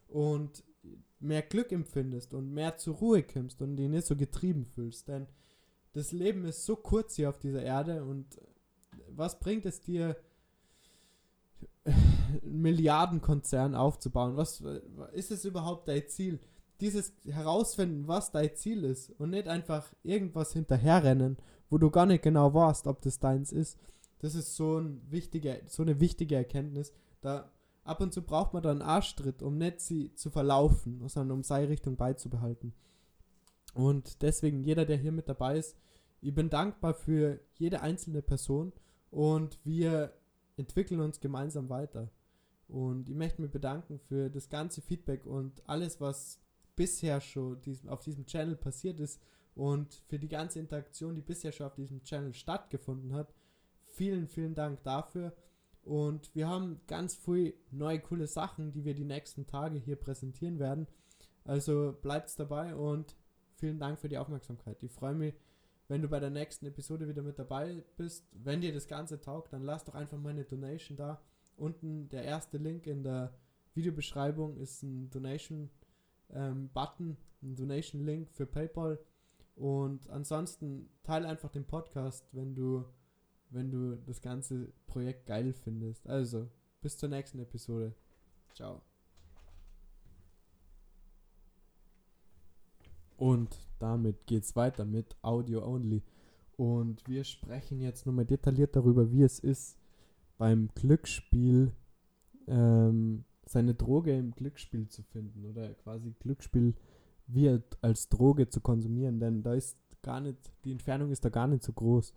und 0.07 0.63
mehr 1.19 1.43
Glück 1.43 1.73
empfindest 1.73 2.35
und 2.35 2.53
mehr 2.53 2.77
zur 2.77 2.97
Ruhe 2.97 3.23
kommst 3.23 3.61
und 3.63 3.77
dich 3.77 3.89
nicht 3.89 4.07
so 4.07 4.17
getrieben 4.17 4.67
fühlst, 4.67 5.09
denn 5.09 5.27
das 5.93 6.13
Leben 6.13 6.45
ist 6.45 6.65
so 6.65 6.77
kurz 6.77 7.17
hier 7.17 7.31
auf 7.31 7.39
dieser 7.39 7.63
Erde 7.63 8.05
und 8.05 8.39
was 9.09 9.39
bringt 9.41 9.67
es 9.67 9.81
dir, 9.81 10.17
Milliardenkonzern 12.43 13.75
aufzubauen? 13.75 14.37
Was 14.37 14.63
ist 15.13 15.31
es 15.31 15.45
überhaupt 15.45 15.89
dein 15.89 16.07
Ziel? 16.09 16.41
Dieses 16.81 17.13
herausfinden, 17.25 18.07
was 18.07 18.31
dein 18.31 18.55
Ziel 18.55 18.85
ist 18.85 19.11
und 19.19 19.31
nicht 19.31 19.49
einfach 19.49 19.93
irgendwas 20.03 20.53
hinterherrennen, 20.53 21.37
wo 21.71 21.79
du 21.79 21.91
gar 21.91 22.07
nicht 22.07 22.23
genau 22.23 22.55
weißt, 22.55 22.87
ob 22.87 23.01
das 23.03 23.19
deins 23.19 23.53
ist 23.53 23.79
das 24.19 24.35
ist 24.35 24.57
so, 24.57 24.79
ein 24.79 25.01
wichtiger, 25.11 25.57
so 25.67 25.83
eine 25.83 26.01
wichtige 26.01 26.37
Erkenntnis. 26.37 26.93
Da 27.21 27.53
ab 27.85 28.01
und 28.01 28.13
zu 28.13 28.23
braucht 28.23 28.53
man 28.53 28.63
da 28.63 28.71
einen 28.71 28.83
Arschtritt, 28.83 29.43
um 29.43 29.59
nicht 29.59 29.81
sie 29.81 30.15
zu 30.15 30.31
verlaufen, 30.31 31.07
sondern 31.09 31.39
um 31.39 31.43
seine 31.43 31.69
Richtung 31.69 31.97
beizubehalten. 31.97 32.75
Und 33.75 34.23
deswegen, 34.23 34.63
jeder, 34.63 34.85
der 34.85 34.97
hier 34.97 35.13
mit 35.13 35.29
dabei 35.29 35.59
ist, 35.59 35.77
ich 36.21 36.35
bin 36.35 36.51
dankbar 36.51 36.95
für 36.95 37.39
jede 37.55 37.81
einzelne 37.81 38.23
Person 38.23 38.73
und 39.11 39.59
wir 39.65 40.13
entwickeln 40.57 41.01
uns 41.01 41.21
gemeinsam 41.21 41.69
weiter. 41.69 42.11
Und 42.69 43.09
ich 43.09 43.17
möchte 43.17 43.41
mich 43.41 43.51
bedanken 43.51 43.99
für 43.99 44.29
das 44.29 44.51
ganze 44.51 44.83
Feedback 44.83 45.27
und 45.27 45.67
alles, 45.67 46.01
was 46.01 46.39
bisher 46.77 47.21
schon 47.21 47.59
auf 47.89 48.01
diesem 48.01 48.27
Channel 48.27 48.57
passiert 48.57 49.01
ist 49.01 49.21
und 49.55 49.95
für 50.07 50.19
die 50.19 50.29
ganze 50.29 50.61
Interaktion, 50.61 51.17
die 51.17 51.23
bisher 51.23 51.51
schon 51.51 51.67
auf 51.67 51.75
diesem 51.75 52.03
Channel 52.05 52.33
stattgefunden 52.35 53.15
hat. 53.15 53.35
Vielen, 53.83 54.29
vielen 54.29 54.55
Dank 54.55 54.83
dafür. 54.85 55.35
Und 55.83 56.35
wir 56.35 56.47
haben 56.49 56.81
ganz 56.87 57.15
viel 57.15 57.55
neue 57.71 57.99
coole 58.01 58.27
Sachen, 58.27 58.73
die 58.73 58.85
wir 58.85 58.95
die 58.95 59.05
nächsten 59.05 59.47
Tage 59.47 59.79
hier 59.79 59.97
präsentieren 59.97 60.59
werden. 60.59 60.87
Also 61.45 61.97
bleibt 62.03 62.39
dabei 62.39 62.77
und 62.77 63.17
vielen 63.55 63.79
Dank 63.79 63.99
für 63.99 64.09
die 64.09 64.19
Aufmerksamkeit. 64.19 64.83
Ich 64.83 64.93
freue 64.93 65.15
mich, 65.15 65.35
wenn 65.89 66.03
du 66.03 66.09
bei 66.09 66.21
der 66.21 66.31
nächsten 66.31 66.67
Episode 66.67 67.09
wieder 67.09 67.23
mit 67.23 67.39
dabei 67.39 67.83
bist. 67.97 68.29
Wenn 68.33 68.61
dir 68.61 68.75
das 68.75 68.87
Ganze 68.87 69.19
taugt, 69.19 69.53
dann 69.55 69.63
lass 69.63 69.85
doch 69.85 69.95
einfach 69.95 70.19
mal 70.19 70.31
eine 70.31 70.45
Donation 70.45 70.97
da. 70.99 71.23
Unten 71.59 72.09
der 72.09 72.23
erste 72.25 72.57
Link 72.57 72.87
in 72.87 73.03
der 73.03 73.35
Videobeschreibung 73.75 74.57
ist 74.57 74.83
ein 74.83 75.11
Donation 75.11 75.71
ähm, 76.31 76.71
Button, 76.73 77.17
ein 77.43 77.57
Donation 77.57 78.05
Link 78.05 78.31
für 78.31 78.47
PayPal. 78.47 78.99
Und 79.57 80.09
ansonsten 80.09 80.89
teile 81.03 81.29
einfach 81.29 81.51
den 81.51 81.65
Podcast, 81.65 82.29
wenn 82.33 82.55
du, 82.55 82.85
wenn 83.51 83.71
du 83.71 83.97
das 84.07 84.23
ganze 84.23 84.73
Projekt 84.87 85.27
geil 85.27 85.53
findest. 85.53 86.09
Also, 86.09 86.49
bis 86.81 86.97
zur 86.97 87.09
nächsten 87.09 87.41
Episode. 87.41 87.93
Ciao. 88.55 88.83
Und 93.17 93.59
damit 93.81 94.27
geht's 94.27 94.55
weiter 94.55 94.85
mit 94.85 95.17
Audio 95.23 95.67
Only. 95.67 96.05
Und 96.57 97.07
wir 97.09 97.25
sprechen 97.25 97.81
jetzt 97.81 98.07
nochmal 98.07 98.27
detailliert 98.27 98.77
darüber, 98.77 99.11
wie 99.11 99.23
es 99.23 99.41
ist, 99.41 99.77
beim 100.39 100.69
Glücksspiel 100.75 101.73
ähm, 102.47 103.25
seine 103.47 103.75
Droge 103.75 104.17
im 104.17 104.33
Glücksspiel 104.33 104.89
zu 104.89 105.03
finden 105.03 105.45
oder 105.45 105.75
quasi 105.75 106.15
Glücksspiel 106.19 106.75
wie 107.27 107.61
als 107.83 108.09
Droge 108.09 108.49
zu 108.49 108.61
konsumieren, 108.61 109.21
denn 109.21 109.43
da 109.43 109.55
ist 109.55 109.77
gar 110.03 110.21
nicht, 110.21 110.39
die 110.65 110.73
Entfernung 110.73 111.11
ist 111.11 111.25
da 111.25 111.29
gar 111.29 111.47
nicht 111.47 111.63
so 111.63 111.73
groß. 111.73 112.15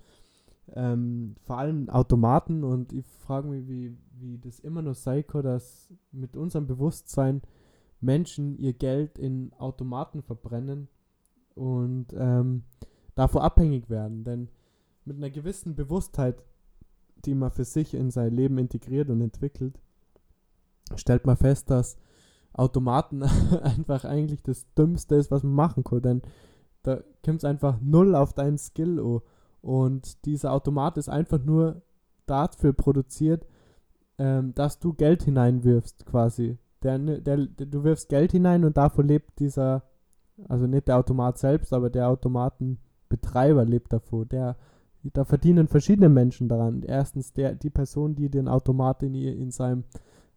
Ähm, 0.73 1.35
vor 1.41 1.57
allem 1.57 1.89
Automaten 1.89 2.63
und 2.63 2.93
ich 2.93 3.05
frage 3.05 3.47
mich, 3.49 3.67
wie, 3.67 3.97
wie 4.19 4.37
das 4.37 4.59
immer 4.59 4.81
noch 4.81 4.95
kann, 5.03 5.43
dass 5.43 5.91
mit 6.11 6.37
unserem 6.37 6.67
Bewusstsein 6.67 7.41
Menschen 7.99 8.57
ihr 8.57 8.73
Geld 8.73 9.17
in 9.17 9.51
Automaten 9.53 10.21
verbrennen 10.21 10.87
und 11.55 12.07
ähm, 12.15 12.63
davor 13.15 13.43
abhängig 13.43 13.89
werden. 13.89 14.23
Denn 14.23 14.49
mit 15.03 15.17
einer 15.17 15.29
gewissen 15.29 15.75
Bewusstheit, 15.75 16.41
die 17.25 17.35
man 17.35 17.51
für 17.51 17.65
sich 17.65 17.93
in 17.93 18.11
sein 18.11 18.35
Leben 18.35 18.57
integriert 18.57 19.09
und 19.09 19.21
entwickelt, 19.21 19.79
stellt 20.95 21.25
man 21.25 21.37
fest, 21.37 21.69
dass 21.69 21.97
Automaten 22.53 23.23
einfach 23.63 24.05
eigentlich 24.05 24.43
das 24.43 24.65
Dümmste 24.73 25.15
ist, 25.15 25.31
was 25.31 25.43
man 25.43 25.53
machen 25.53 25.83
kann. 25.83 26.01
Denn 26.01 26.21
da 26.83 27.01
kommt 27.23 27.39
es 27.39 27.45
einfach 27.45 27.79
null 27.81 28.15
auf 28.15 28.33
deinen 28.33 28.57
Skill 28.57 28.99
an. 28.99 29.19
Und 29.61 30.25
dieser 30.25 30.53
Automat 30.53 30.97
ist 30.97 31.09
einfach 31.09 31.43
nur 31.43 31.81
dafür 32.25 32.73
produziert, 32.73 33.45
ähm, 34.17 34.53
dass 34.55 34.79
du 34.79 34.93
Geld 34.93 35.23
hineinwirfst, 35.23 36.05
quasi. 36.05 36.57
Der, 36.83 36.97
der, 36.97 37.45
der, 37.45 37.67
du 37.67 37.83
wirfst 37.83 38.09
Geld 38.09 38.31
hinein 38.31 38.65
und 38.65 38.75
davon 38.75 39.07
lebt 39.07 39.39
dieser, 39.39 39.83
also 40.49 40.65
nicht 40.65 40.87
der 40.87 40.97
Automat 40.97 41.37
selbst, 41.37 41.73
aber 41.73 41.91
der 41.91 42.09
Automatenbetreiber 42.09 43.65
lebt 43.65 43.93
davon. 43.93 44.27
Der, 44.29 44.57
da 45.03 45.25
verdienen 45.25 45.67
verschiedene 45.67 46.09
Menschen 46.09 46.47
daran. 46.47 46.83
Erstens 46.83 47.33
der, 47.33 47.55
die 47.55 47.69
Person, 47.69 48.15
die 48.15 48.29
den 48.29 48.47
Automat 48.47 49.03
in, 49.03 49.13
in 49.15 49.51
seinem 49.51 49.83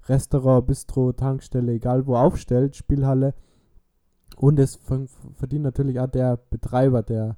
Restaurant, 0.07 0.67
Bistro, 0.67 1.13
Tankstelle, 1.13 1.73
egal 1.73 2.07
wo 2.07 2.17
aufstellt, 2.17 2.77
Spielhalle. 2.77 3.35
Und 4.37 4.59
es 4.59 4.79
verdient 5.35 5.65
natürlich 5.65 6.01
auch 6.01 6.09
der 6.09 6.39
Betreiber 6.51 7.03
der, 7.03 7.37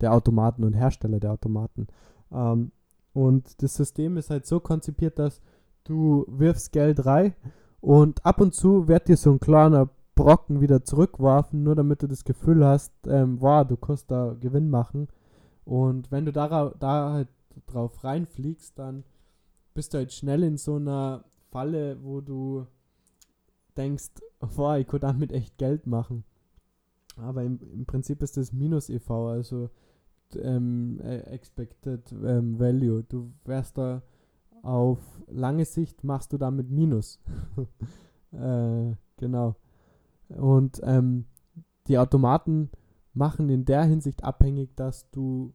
der 0.00 0.12
Automaten 0.12 0.64
und 0.64 0.74
Hersteller 0.74 1.20
der 1.20 1.32
Automaten. 1.32 1.88
Ähm, 2.32 2.72
und 3.12 3.62
das 3.62 3.74
System 3.74 4.16
ist 4.16 4.30
halt 4.30 4.46
so 4.46 4.60
konzipiert, 4.60 5.18
dass 5.18 5.40
du 5.84 6.24
wirfst 6.28 6.72
Geld 6.72 7.04
rein 7.06 7.34
und 7.80 8.24
ab 8.24 8.40
und 8.40 8.54
zu 8.54 8.88
wird 8.88 9.08
dir 9.08 9.16
so 9.16 9.30
ein 9.32 9.40
kleiner 9.40 9.88
Brocken 10.14 10.60
wieder 10.60 10.82
zurückwerfen, 10.84 11.62
nur 11.62 11.76
damit 11.76 12.02
du 12.02 12.08
das 12.08 12.24
Gefühl 12.24 12.64
hast, 12.64 12.92
ähm, 13.06 13.40
wow, 13.40 13.66
du 13.66 13.76
kannst 13.76 14.10
da 14.10 14.34
Gewinn 14.40 14.68
machen. 14.68 15.08
Und 15.68 16.10
wenn 16.10 16.24
du 16.24 16.32
da, 16.32 16.72
da 16.80 17.12
halt 17.12 17.28
drauf 17.66 18.02
reinfliegst, 18.02 18.78
dann 18.78 19.04
bist 19.74 19.92
du 19.92 19.98
halt 19.98 20.14
schnell 20.14 20.42
in 20.42 20.56
so 20.56 20.76
einer 20.76 21.26
Falle, 21.50 22.02
wo 22.02 22.22
du 22.22 22.66
denkst, 23.76 24.12
boah, 24.56 24.78
ich 24.78 24.86
könnte 24.86 25.08
damit 25.08 25.30
echt 25.30 25.58
Geld 25.58 25.86
machen. 25.86 26.24
Aber 27.18 27.42
im, 27.42 27.60
im 27.60 27.84
Prinzip 27.84 28.22
ist 28.22 28.38
das 28.38 28.54
Minus 28.54 28.88
EV, 28.88 29.10
also 29.10 29.68
ähm, 30.36 31.00
äh, 31.02 31.18
Expected 31.34 32.12
ähm, 32.12 32.58
Value. 32.58 33.02
Du 33.02 33.34
wärst 33.44 33.76
da 33.76 34.00
auf 34.62 35.00
lange 35.26 35.66
Sicht 35.66 36.02
machst 36.02 36.32
du 36.32 36.38
damit 36.38 36.70
Minus. 36.70 37.20
äh, 38.32 38.94
genau. 39.18 39.54
Und 40.30 40.80
ähm, 40.82 41.26
die 41.88 41.98
Automaten 41.98 42.70
machen 43.12 43.50
in 43.50 43.66
der 43.66 43.84
Hinsicht 43.84 44.24
abhängig, 44.24 44.74
dass 44.74 45.10
du 45.10 45.52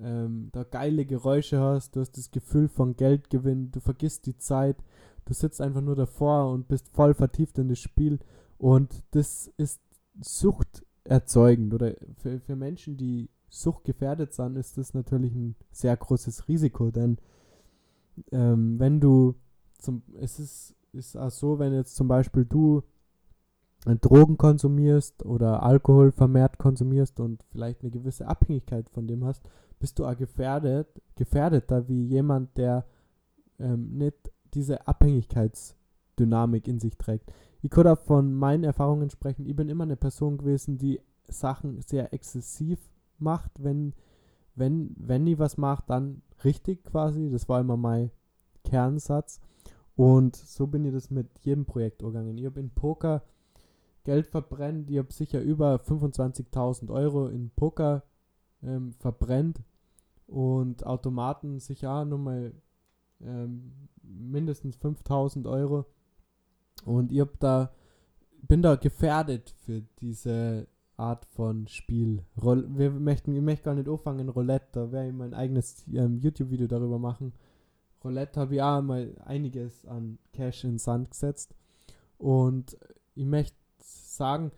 ähm, 0.00 0.48
da 0.52 0.64
geile 0.64 1.04
Geräusche 1.04 1.60
hast, 1.60 1.96
du 1.96 2.00
hast 2.00 2.16
das 2.16 2.30
Gefühl 2.30 2.68
von 2.68 2.96
Geldgewinn, 2.96 3.70
du 3.70 3.80
vergisst 3.80 4.26
die 4.26 4.36
Zeit, 4.36 4.76
du 5.24 5.34
sitzt 5.34 5.60
einfach 5.60 5.80
nur 5.80 5.96
davor 5.96 6.50
und 6.50 6.68
bist 6.68 6.88
voll 6.88 7.14
vertieft 7.14 7.58
in 7.58 7.68
das 7.68 7.78
Spiel. 7.78 8.18
Und 8.58 9.02
das 9.12 9.50
ist 9.56 9.80
Sucht 10.20 10.84
erzeugend 11.04 11.74
oder 11.74 11.94
für, 12.16 12.40
für 12.40 12.56
Menschen, 12.56 12.96
die 12.96 13.28
suchtgefährdet 13.48 14.32
sind, 14.32 14.56
ist 14.56 14.78
das 14.78 14.94
natürlich 14.94 15.34
ein 15.34 15.54
sehr 15.70 15.96
großes 15.96 16.48
Risiko, 16.48 16.90
denn 16.90 17.18
ähm, 18.32 18.78
wenn 18.78 19.00
du 19.00 19.34
zum, 19.78 20.02
es 20.20 20.38
ist, 20.38 20.74
ist 20.92 21.16
auch 21.16 21.30
so, 21.30 21.58
wenn 21.58 21.72
jetzt 21.74 21.96
zum 21.96 22.08
Beispiel 22.08 22.44
du 22.44 22.82
Drogen 24.00 24.38
konsumierst 24.38 25.26
oder 25.26 25.62
Alkohol 25.62 26.10
vermehrt 26.10 26.56
konsumierst 26.58 27.20
und 27.20 27.42
vielleicht 27.50 27.82
eine 27.82 27.90
gewisse 27.90 28.26
Abhängigkeit 28.26 28.88
von 28.88 29.06
dem 29.06 29.24
hast, 29.24 29.42
bist 29.84 29.98
du 29.98 30.06
auch 30.06 30.16
gefährdet, 30.16 30.88
gefährdeter 31.14 31.86
wie 31.88 32.06
jemand, 32.06 32.56
der 32.56 32.86
ähm, 33.58 33.98
nicht 33.98 34.32
diese 34.54 34.88
Abhängigkeitsdynamik 34.88 36.66
in 36.66 36.80
sich 36.80 36.96
trägt. 36.96 37.30
Ich 37.60 37.70
kann 37.70 37.84
da 37.84 37.94
von 37.94 38.32
meinen 38.32 38.64
Erfahrungen 38.64 39.10
sprechen. 39.10 39.44
Ich 39.44 39.54
bin 39.54 39.68
immer 39.68 39.84
eine 39.84 39.96
Person 39.96 40.38
gewesen, 40.38 40.78
die 40.78 41.02
Sachen 41.28 41.82
sehr 41.82 42.14
exzessiv 42.14 42.78
macht. 43.18 43.62
Wenn, 43.62 43.92
wenn, 44.54 44.94
wenn 44.96 45.26
ich 45.26 45.38
was 45.38 45.58
mache, 45.58 45.84
dann 45.86 46.22
richtig 46.44 46.82
quasi. 46.84 47.28
Das 47.28 47.46
war 47.50 47.60
immer 47.60 47.76
mein 47.76 48.10
Kernsatz. 48.64 49.38
Und 49.96 50.34
so 50.34 50.66
bin 50.66 50.86
ich 50.86 50.94
das 50.94 51.10
mit 51.10 51.28
jedem 51.40 51.66
Projekt 51.66 52.02
umgegangen. 52.02 52.38
Ich 52.38 52.46
habe 52.46 52.58
in 52.58 52.70
Poker 52.70 53.22
Geld 54.04 54.28
verbrennt. 54.28 54.90
Ich 54.90 54.96
habe 54.96 55.12
sicher 55.12 55.42
über 55.42 55.74
25.000 55.74 56.90
Euro 56.90 57.26
in 57.26 57.50
Poker 57.50 58.02
ähm, 58.62 58.94
verbrennt. 58.98 59.60
Und 60.26 60.86
Automaten 60.86 61.60
sicher 61.60 61.92
auch 61.92 62.04
nochmal 62.04 62.52
ähm, 63.20 63.88
mindestens 64.02 64.76
5000 64.76 65.46
Euro. 65.46 65.86
Und 66.84 67.12
ich 67.12 67.20
hab 67.20 67.38
da, 67.40 67.72
bin 68.42 68.62
da 68.62 68.76
gefährdet 68.76 69.50
für 69.64 69.82
diese 70.00 70.66
Art 70.96 71.24
von 71.26 71.66
Spiel. 71.66 72.24
Roll 72.40 72.66
wir 72.76 72.90
möchten, 72.90 73.34
ich 73.34 73.42
möchte 73.42 73.64
gar 73.64 73.74
nicht 73.74 73.88
anfangen, 73.88 74.28
Roulette, 74.28 74.68
da 74.72 74.92
werde 74.92 75.08
ich 75.08 75.14
mein 75.14 75.34
eigenes 75.34 75.84
ähm, 75.92 76.18
YouTube-Video 76.18 76.66
darüber 76.66 76.98
machen. 76.98 77.32
Roulette 78.02 78.40
habe 78.40 78.54
ich 78.54 78.62
auch 78.62 78.82
mal 78.82 79.16
einiges 79.24 79.84
an 79.86 80.18
Cash 80.32 80.64
in 80.64 80.78
Sand 80.78 81.10
gesetzt. 81.10 81.54
Und 82.18 82.76
ich 83.14 83.24
möchte 83.24 83.56
sagen, 83.78 84.52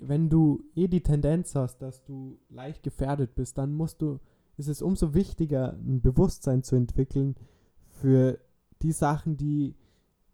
wenn 0.00 0.28
du 0.28 0.64
eh 0.74 0.88
die 0.88 1.02
Tendenz 1.02 1.54
hast, 1.54 1.78
dass 1.78 2.02
du 2.04 2.38
leicht 2.48 2.82
gefährdet 2.82 3.34
bist, 3.34 3.58
dann 3.58 3.74
musst 3.74 4.02
du, 4.02 4.18
ist 4.58 4.68
es 4.68 4.82
umso 4.82 5.14
wichtiger, 5.14 5.72
ein 5.74 6.02
Bewusstsein 6.02 6.62
zu 6.62 6.76
entwickeln 6.76 7.36
für 7.86 8.38
die 8.82 8.92
Sachen, 8.92 9.36
die 9.36 9.76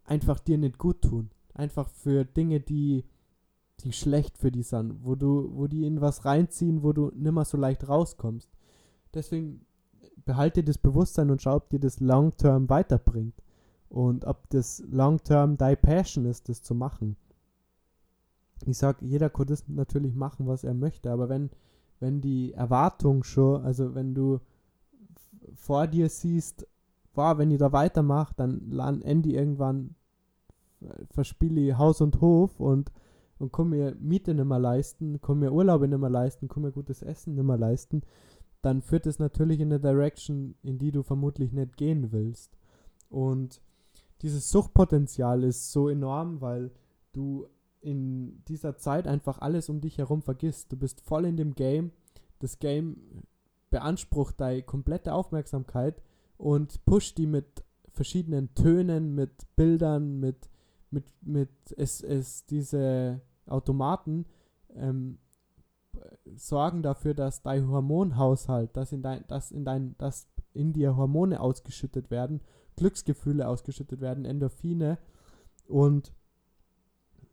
einfach 0.04 0.40
dir 0.40 0.59
nicht 0.59 0.78
gut 0.78 1.02
tun. 1.02 1.31
Einfach 1.52 1.88
für 1.88 2.25
Dinge, 2.25 2.61
die, 2.61 3.04
die 3.81 3.93
schlecht 3.93 4.38
für 4.38 4.50
die 4.50 4.62
sind, 4.62 5.04
wo 5.04 5.14
du, 5.14 5.50
wo 5.54 5.66
die 5.66 5.87
in 5.87 6.00
was 6.00 6.25
reinziehen, 6.25 6.83
wo 6.83 6.93
du 6.93 7.12
nimmer 7.14 7.45
so 7.45 7.57
leicht 7.59 7.87
rauskommst. 7.87 8.50
Deswegen 9.12 9.66
behalte 10.25 10.64
das 10.64 10.78
Bewusstsein 10.78 11.31
und 11.31 11.43
schau, 11.43 11.57
ob 11.57 11.69
dir 11.69 11.81
das 11.81 12.00
long-term 12.00 12.69
weiterbringt. 12.69 13.35
Und 13.88 14.25
ob 14.25 14.49
das 14.50 14.83
long-term 14.90 15.57
deine 15.57 15.76
Passion 15.76 16.25
ist, 16.25 16.49
das 16.49 16.62
zu 16.62 16.75
machen. 16.75 17.16
Ich 18.66 18.78
sag, 18.78 19.02
jeder 19.02 19.28
kann 19.28 19.47
das 19.47 19.69
natürlich 19.69 20.14
machen, 20.14 20.47
was 20.47 20.64
er 20.64 20.75
möchte, 20.75 21.12
aber 21.12 21.28
wenn, 21.28 21.50
wenn 22.00 22.20
die 22.20 22.52
Erwartung 22.52 23.24
schon, 23.24 23.62
also 23.62 23.94
wenn 23.94 24.14
du 24.14 24.40
vor 25.54 25.86
dir 25.86 26.08
siehst, 26.08 26.66
boah, 27.14 27.38
wenn 27.38 27.50
ich 27.50 27.58
da 27.58 27.72
weitermache, 27.72 28.34
dann 28.36 29.02
ende 29.02 29.28
ich 29.28 29.34
irgendwann, 29.36 29.94
äh, 30.80 31.06
verspiele 31.10 31.60
ich 31.60 31.78
Haus 31.78 32.00
und 32.00 32.20
Hof 32.20 32.60
und, 32.60 32.90
und 33.38 33.52
kann 33.52 33.70
mir 33.70 33.96
Miete 34.00 34.34
nicht 34.34 34.46
mehr 34.46 34.58
leisten, 34.58 35.20
kann 35.20 35.38
mir 35.38 35.52
Urlaube 35.52 35.88
nicht 35.88 36.00
mehr 36.00 36.10
leisten, 36.10 36.48
kann 36.48 36.62
mir 36.62 36.72
gutes 36.72 37.02
Essen 37.02 37.34
nicht 37.34 37.44
mehr 37.44 37.58
leisten, 37.58 38.02
dann 38.62 38.80
führt 38.80 39.06
es 39.06 39.18
natürlich 39.18 39.60
in 39.60 39.72
eine 39.72 39.80
Direction, 39.80 40.54
in 40.62 40.78
die 40.78 40.90
du 40.90 41.02
vermutlich 41.02 41.52
nicht 41.52 41.76
gehen 41.76 42.12
willst. 42.12 42.56
Und 43.10 43.60
dieses 44.22 44.50
Suchtpotenzial 44.50 45.44
ist 45.44 45.70
so 45.70 45.88
enorm, 45.88 46.40
weil 46.40 46.70
du 47.12 47.46
in 47.85 48.43
dieser 48.47 48.76
Zeit 48.76 49.07
einfach 49.07 49.38
alles 49.38 49.69
um 49.69 49.81
dich 49.81 49.99
herum 49.99 50.23
vergisst. 50.23 50.73
Du 50.73 50.76
bist 50.76 51.00
voll 51.00 51.26
in 51.26 51.37
dem 51.37 51.55
Game. 51.55 51.93
Das 52.38 52.59
Game 52.59 52.97
beansprucht 53.71 54.41
deine 54.41 54.62
komplette 54.62 55.12
Aufmerksamkeit 55.12 56.03
und 56.37 56.85
pusht 56.85 57.19
die 57.19 57.26
mit 57.26 57.64
verschiedenen 57.88 58.55
Tönen, 58.55 59.14
mit 59.14 59.55
Bildern, 59.57 60.19
mit, 60.19 60.49
mit, 60.91 61.05
mit 61.23 61.50
es, 61.76 62.03
es 62.03 62.47
diese 62.47 63.21
Automaten 63.47 64.26
ähm, 64.75 65.19
sorgen 66.37 66.83
dafür, 66.83 67.14
dass 67.14 67.43
dein 67.43 67.69
Hormonhaushalt, 67.69 68.76
dass 68.76 68.93
in 68.93 69.03
dein, 69.03 69.25
dass 69.29 69.50
in 69.53 69.64
dein, 69.64 69.97
dass 69.99 70.26
in 70.53 70.73
dir 70.73 70.97
Hormone 70.97 71.41
ausgeschüttet 71.41 72.11
werden, 72.11 72.41
Glücksgefühle 72.76 73.47
ausgeschüttet 73.47 74.00
werden, 74.00 74.25
Endorphine 74.25 74.99
und 75.69 76.12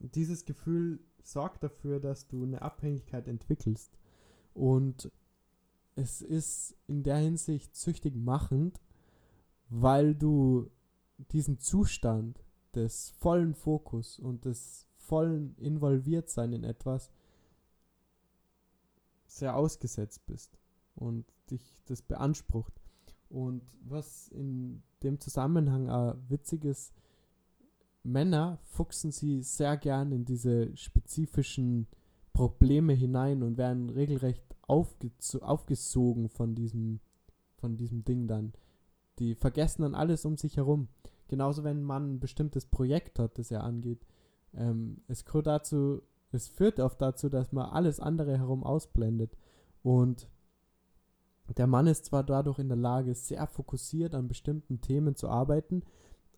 dieses 0.01 0.45
Gefühl 0.45 0.99
sorgt 1.23 1.63
dafür, 1.63 1.99
dass 1.99 2.27
du 2.27 2.43
eine 2.43 2.61
Abhängigkeit 2.61 3.27
entwickelst. 3.27 3.97
Und 4.53 5.11
es 5.95 6.21
ist 6.21 6.75
in 6.87 7.03
der 7.03 7.17
Hinsicht 7.17 7.75
süchtig 7.75 8.15
machend, 8.15 8.81
weil 9.69 10.15
du 10.15 10.69
diesen 11.31 11.59
Zustand 11.59 12.43
des 12.73 13.11
vollen 13.11 13.53
Fokus 13.53 14.19
und 14.19 14.45
des 14.45 14.87
vollen 14.95 15.55
Involviertsein 15.57 16.53
in 16.53 16.63
etwas 16.63 17.11
sehr 19.27 19.55
ausgesetzt 19.55 20.25
bist 20.25 20.57
und 20.95 21.25
dich 21.49 21.79
das 21.85 22.01
beansprucht. 22.01 22.73
Und 23.29 23.63
was 23.81 24.27
in 24.29 24.83
dem 25.03 25.19
Zusammenhang 25.19 25.89
auch 25.89 26.15
witzig 26.27 26.65
ist, 26.65 26.93
Männer 28.03 28.59
fuchsen 28.63 29.11
sie 29.11 29.41
sehr 29.43 29.77
gern 29.77 30.11
in 30.11 30.25
diese 30.25 30.75
spezifischen 30.75 31.87
Probleme 32.33 32.93
hinein 32.93 33.43
und 33.43 33.57
werden 33.57 33.89
regelrecht 33.89 34.43
aufgesogen 34.67 36.29
von 36.29 36.55
diesem, 36.55 36.99
von 37.57 37.77
diesem 37.77 38.03
Ding 38.03 38.27
dann. 38.27 38.53
Die 39.19 39.35
vergessen 39.35 39.83
dann 39.83 39.95
alles 39.95 40.25
um 40.25 40.37
sich 40.37 40.57
herum. 40.57 40.87
Genauso 41.27 41.63
wenn 41.63 41.83
man 41.83 42.13
ein 42.15 42.19
bestimmtes 42.19 42.65
Projekt 42.65 43.19
hat, 43.19 43.37
das 43.37 43.51
er 43.51 43.63
angeht. 43.63 44.05
Ähm, 44.53 45.01
es, 45.07 45.23
dazu, 45.23 46.01
es 46.31 46.47
führt 46.47 46.79
oft 46.79 47.01
dazu, 47.01 47.29
dass 47.29 47.51
man 47.51 47.69
alles 47.69 47.99
andere 47.99 48.37
herum 48.37 48.63
ausblendet. 48.63 49.37
Und 49.83 50.29
der 51.57 51.67
Mann 51.67 51.87
ist 51.87 52.05
zwar 52.05 52.23
dadurch 52.23 52.59
in 52.59 52.69
der 52.69 52.77
Lage, 52.77 53.13
sehr 53.13 53.47
fokussiert 53.47 54.15
an 54.15 54.27
bestimmten 54.27 54.81
Themen 54.81 55.15
zu 55.15 55.29
arbeiten, 55.29 55.83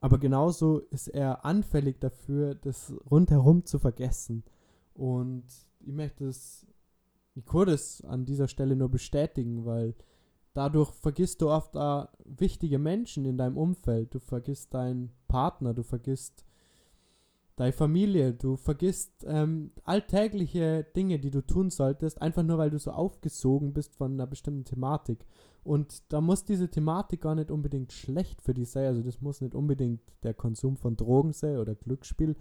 aber 0.03 0.17
genauso 0.17 0.79
ist 0.89 1.07
er 1.07 1.45
anfällig 1.45 2.01
dafür, 2.01 2.55
das 2.55 2.93
rundherum 3.09 3.63
zu 3.63 3.79
vergessen. 3.79 4.43
Und 4.93 5.45
ich 5.79 5.93
möchte 5.93 6.25
es, 6.25 6.67
ich 7.35 7.45
das 7.65 8.03
an 8.03 8.25
dieser 8.25 8.49
Stelle 8.49 8.75
nur 8.75 8.89
bestätigen, 8.89 9.63
weil 9.63 9.95
dadurch 10.53 10.91
vergisst 10.91 11.41
du 11.41 11.49
oft 11.49 11.77
auch 11.77 12.09
wichtige 12.25 12.79
Menschen 12.79 13.23
in 13.23 13.37
deinem 13.37 13.55
Umfeld. 13.55 14.13
Du 14.13 14.19
vergisst 14.19 14.73
deinen 14.73 15.13
Partner, 15.29 15.73
du 15.73 15.83
vergisst 15.83 16.43
deine 17.55 17.73
Familie, 17.73 18.33
du 18.33 18.55
vergisst 18.55 19.23
ähm, 19.27 19.71
alltägliche 19.83 20.85
Dinge, 20.95 21.19
die 21.19 21.29
du 21.29 21.41
tun 21.41 21.69
solltest, 21.69 22.21
einfach 22.21 22.43
nur 22.43 22.57
weil 22.57 22.71
du 22.71 22.79
so 22.79 22.91
aufgesogen 22.91 23.73
bist 23.73 23.95
von 23.95 24.13
einer 24.13 24.27
bestimmten 24.27 24.65
Thematik. 24.65 25.25
Und 25.63 26.11
da 26.11 26.19
muss 26.19 26.43
diese 26.43 26.69
Thematik 26.69 27.21
gar 27.21 27.35
nicht 27.35 27.51
unbedingt 27.51 27.93
schlecht 27.93 28.41
für 28.41 28.53
dich 28.53 28.69
sein. 28.69 28.87
Also 28.87 29.01
das 29.01 29.21
muss 29.21 29.39
nicht 29.39 29.55
unbedingt 29.55 30.01
der 30.23 30.33
Konsum 30.33 30.77
von 30.77 30.97
Drogen 30.97 31.31
sein 31.31 31.57
oder 31.57 31.75
Glücksspiel, 31.75 32.35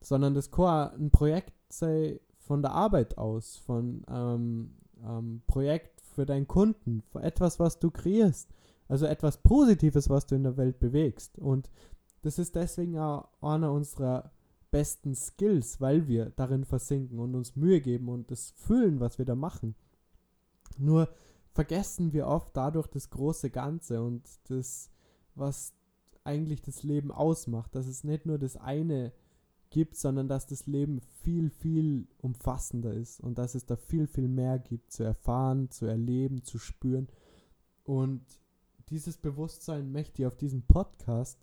sondern 0.00 0.34
das 0.34 0.50
kann 0.50 0.92
ein 0.98 1.10
Projekt 1.10 1.52
sein 1.68 2.18
von 2.38 2.62
der 2.62 2.72
Arbeit 2.72 3.18
aus, 3.18 3.58
von 3.58 4.04
ähm, 4.08 4.74
ähm, 5.06 5.42
Projekt 5.46 6.00
für 6.00 6.26
deinen 6.26 6.48
Kunden, 6.48 7.02
für 7.12 7.22
etwas, 7.22 7.60
was 7.60 7.78
du 7.78 7.90
kreierst. 7.90 8.50
Also 8.88 9.04
etwas 9.04 9.36
Positives, 9.38 10.08
was 10.08 10.26
du 10.26 10.34
in 10.34 10.44
der 10.44 10.56
Welt 10.56 10.80
bewegst. 10.80 11.38
Und 11.38 11.70
das 12.22 12.38
ist 12.38 12.56
deswegen 12.56 12.98
auch 12.98 13.28
einer 13.42 13.70
unserer 13.70 14.32
besten 14.70 15.14
Skills, 15.14 15.80
weil 15.80 16.06
wir 16.08 16.30
darin 16.30 16.64
versinken 16.64 17.18
und 17.18 17.34
uns 17.34 17.56
Mühe 17.56 17.80
geben 17.80 18.08
und 18.08 18.30
das 18.30 18.50
fühlen, 18.52 19.00
was 19.00 19.18
wir 19.18 19.24
da 19.24 19.34
machen. 19.34 19.74
Nur 20.76 21.08
vergessen 21.52 22.12
wir 22.12 22.26
oft 22.26 22.56
dadurch 22.56 22.86
das 22.88 23.10
große 23.10 23.50
Ganze 23.50 24.02
und 24.02 24.28
das, 24.48 24.90
was 25.34 25.74
eigentlich 26.24 26.60
das 26.62 26.82
Leben 26.82 27.10
ausmacht, 27.10 27.74
dass 27.74 27.86
es 27.86 28.04
nicht 28.04 28.26
nur 28.26 28.38
das 28.38 28.56
eine 28.56 29.12
gibt, 29.70 29.96
sondern 29.96 30.28
dass 30.28 30.46
das 30.46 30.66
Leben 30.66 31.00
viel, 31.00 31.50
viel 31.50 32.06
umfassender 32.18 32.92
ist 32.92 33.20
und 33.20 33.38
dass 33.38 33.54
es 33.54 33.66
da 33.66 33.76
viel, 33.76 34.06
viel 34.06 34.28
mehr 34.28 34.58
gibt 34.58 34.92
zu 34.92 35.02
erfahren, 35.02 35.70
zu 35.70 35.86
erleben, 35.86 36.42
zu 36.42 36.58
spüren. 36.58 37.08
Und 37.84 38.22
dieses 38.90 39.18
Bewusstsein 39.18 39.92
möchte 39.92 40.22
ich 40.22 40.26
auf 40.26 40.36
diesem 40.36 40.62
Podcast 40.62 41.38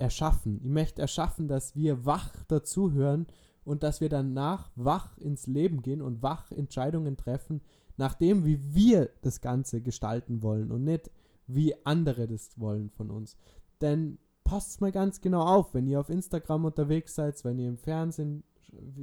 erschaffen. 0.00 0.60
Ich 0.62 0.70
möchte 0.70 1.02
erschaffen, 1.02 1.46
dass 1.48 1.76
wir 1.76 2.04
wach 2.04 2.34
dazuhören 2.48 3.26
und 3.64 3.82
dass 3.82 4.00
wir 4.00 4.08
danach 4.08 4.70
wach 4.74 5.16
ins 5.18 5.46
Leben 5.46 5.82
gehen 5.82 6.02
und 6.02 6.22
wach 6.22 6.50
Entscheidungen 6.50 7.16
treffen, 7.16 7.60
nach 7.96 8.14
dem, 8.14 8.44
wie 8.44 8.74
wir 8.74 9.10
das 9.20 9.40
Ganze 9.40 9.82
gestalten 9.82 10.42
wollen 10.42 10.70
und 10.70 10.84
nicht 10.84 11.10
wie 11.46 11.74
andere 11.84 12.26
das 12.26 12.58
wollen 12.58 12.90
von 12.90 13.10
uns. 13.10 13.36
Denn 13.80 14.18
passt 14.44 14.80
mal 14.80 14.92
ganz 14.92 15.20
genau 15.20 15.42
auf, 15.42 15.74
wenn 15.74 15.86
ihr 15.86 16.00
auf 16.00 16.08
Instagram 16.08 16.64
unterwegs 16.64 17.14
seid, 17.14 17.44
wenn 17.44 17.58
ihr 17.58 17.68
im 17.68 17.76
Fernsehen 17.76 18.42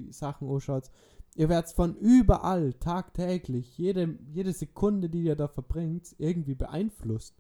Sachen 0.10 0.50
anschaut, 0.50 0.90
ihr 1.36 1.50
werdet 1.50 1.72
von 1.72 1.96
überall 1.96 2.74
tagtäglich, 2.74 3.78
jede, 3.78 4.18
jede 4.34 4.54
Sekunde, 4.54 5.10
die 5.10 5.24
ihr 5.24 5.36
da 5.36 5.48
verbringt, 5.48 6.16
irgendwie 6.18 6.56
beeinflusst. 6.56 7.36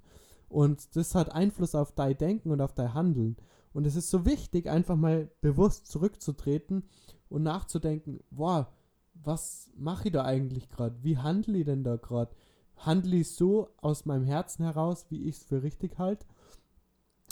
Und 0.49 0.95
das 0.95 1.15
hat 1.15 1.31
Einfluss 1.33 1.75
auf 1.75 1.91
dein 1.91 2.17
Denken 2.17 2.51
und 2.51 2.61
auf 2.61 2.73
dein 2.73 2.93
Handeln. 2.93 3.35
Und 3.73 3.85
es 3.85 3.95
ist 3.95 4.09
so 4.09 4.25
wichtig, 4.25 4.69
einfach 4.69 4.95
mal 4.95 5.29
bewusst 5.41 5.87
zurückzutreten 5.87 6.83
und 7.29 7.43
nachzudenken, 7.43 8.21
boah, 8.31 8.73
was 9.13 9.69
mache 9.75 10.07
ich 10.07 10.13
da 10.13 10.23
eigentlich 10.23 10.69
gerade? 10.69 10.95
Wie 11.03 11.17
handle 11.17 11.57
ich 11.57 11.65
denn 11.65 11.83
da 11.83 11.97
gerade? 11.97 12.31
Handle 12.77 13.17
ich 13.17 13.31
so 13.31 13.69
aus 13.77 14.05
meinem 14.05 14.23
Herzen 14.23 14.63
heraus, 14.63 15.05
wie 15.09 15.23
ich 15.23 15.37
es 15.37 15.43
für 15.43 15.63
richtig 15.63 15.97
halte? 15.97 16.25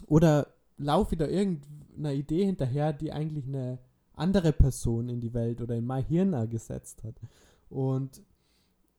Oder 0.07 0.47
laufe 0.77 1.15
ich 1.15 1.19
da 1.19 1.27
irgendeiner 1.27 2.13
Idee 2.13 2.45
hinterher, 2.45 2.93
die 2.93 3.11
eigentlich 3.11 3.47
eine 3.47 3.79
andere 4.13 4.53
Person 4.53 5.09
in 5.09 5.21
die 5.21 5.33
Welt 5.33 5.61
oder 5.61 5.75
in 5.75 5.85
mein 5.85 6.03
Hirn 6.03 6.49
gesetzt 6.49 7.03
hat? 7.03 7.15
Und 7.69 8.21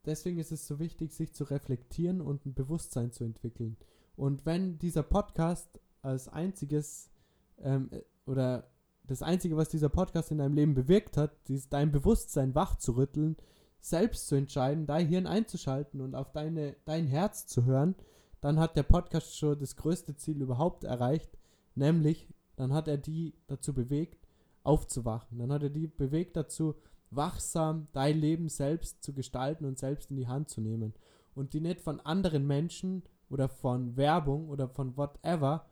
deswegen 0.05 0.38
ist 0.38 0.52
es 0.52 0.66
so 0.66 0.79
wichtig, 0.79 1.12
sich 1.12 1.33
zu 1.33 1.44
reflektieren 1.44 2.20
und 2.20 2.46
ein 2.46 2.55
Bewusstsein 2.55 3.12
zu 3.12 3.24
entwickeln. 3.24 3.76
Und 4.16 4.46
wenn 4.46 4.79
dieser 4.79 5.02
Podcast 5.02 5.81
als 6.02 6.29
einziges 6.29 7.11
ähm, 7.59 7.90
oder 8.26 8.70
das 9.05 9.22
Einzige, 9.22 9.57
was 9.57 9.68
dieser 9.68 9.88
Podcast 9.88 10.31
in 10.31 10.38
deinem 10.38 10.55
Leben 10.55 10.74
bewirkt 10.74 11.16
hat, 11.16 11.33
ist 11.48 11.72
dein 11.72 11.92
Bewusstsein 11.92 12.55
wach 12.55 12.76
zu 12.76 12.96
rütteln, 12.96 13.37
selbst 13.79 14.26
zu 14.26 14.35
entscheiden, 14.35 14.87
dein 14.87 15.07
Hirn 15.07 15.26
einzuschalten 15.26 16.00
und 16.00 16.14
auf 16.14 16.33
deine, 16.33 16.74
dein 16.85 17.07
Herz 17.07 17.46
zu 17.46 17.64
hören, 17.64 17.94
dann 18.40 18.59
hat 18.59 18.76
der 18.76 18.83
Podcast 18.83 19.37
schon 19.37 19.59
das 19.59 19.76
größte 19.76 20.16
Ziel 20.16 20.42
überhaupt 20.42 20.85
erreicht, 20.85 21.38
nämlich 21.74 22.29
dann 22.57 22.72
hat 22.72 22.88
er 22.88 22.96
die 22.96 23.35
dazu 23.46 23.72
bewegt, 23.72 24.26
aufzuwachen. 24.62 25.38
Dann 25.38 25.52
hat 25.52 25.62
er 25.62 25.70
die 25.70 25.87
bewegt 25.87 26.37
dazu, 26.37 26.74
wachsam 27.11 27.87
dein 27.92 28.18
Leben 28.18 28.48
selbst 28.48 29.02
zu 29.02 29.12
gestalten 29.12 29.64
und 29.64 29.79
selbst 29.79 30.11
in 30.11 30.16
die 30.16 30.26
Hand 30.26 30.48
zu 30.48 30.61
nehmen. 30.61 30.94
Und 31.35 31.52
die 31.52 31.61
nicht 31.61 31.81
von 31.81 32.00
anderen 32.00 32.46
Menschen 32.46 33.02
oder 33.28 33.48
von 33.48 33.96
Werbung 33.96 34.48
oder 34.48 34.68
von 34.68 34.96
whatever 34.96 35.66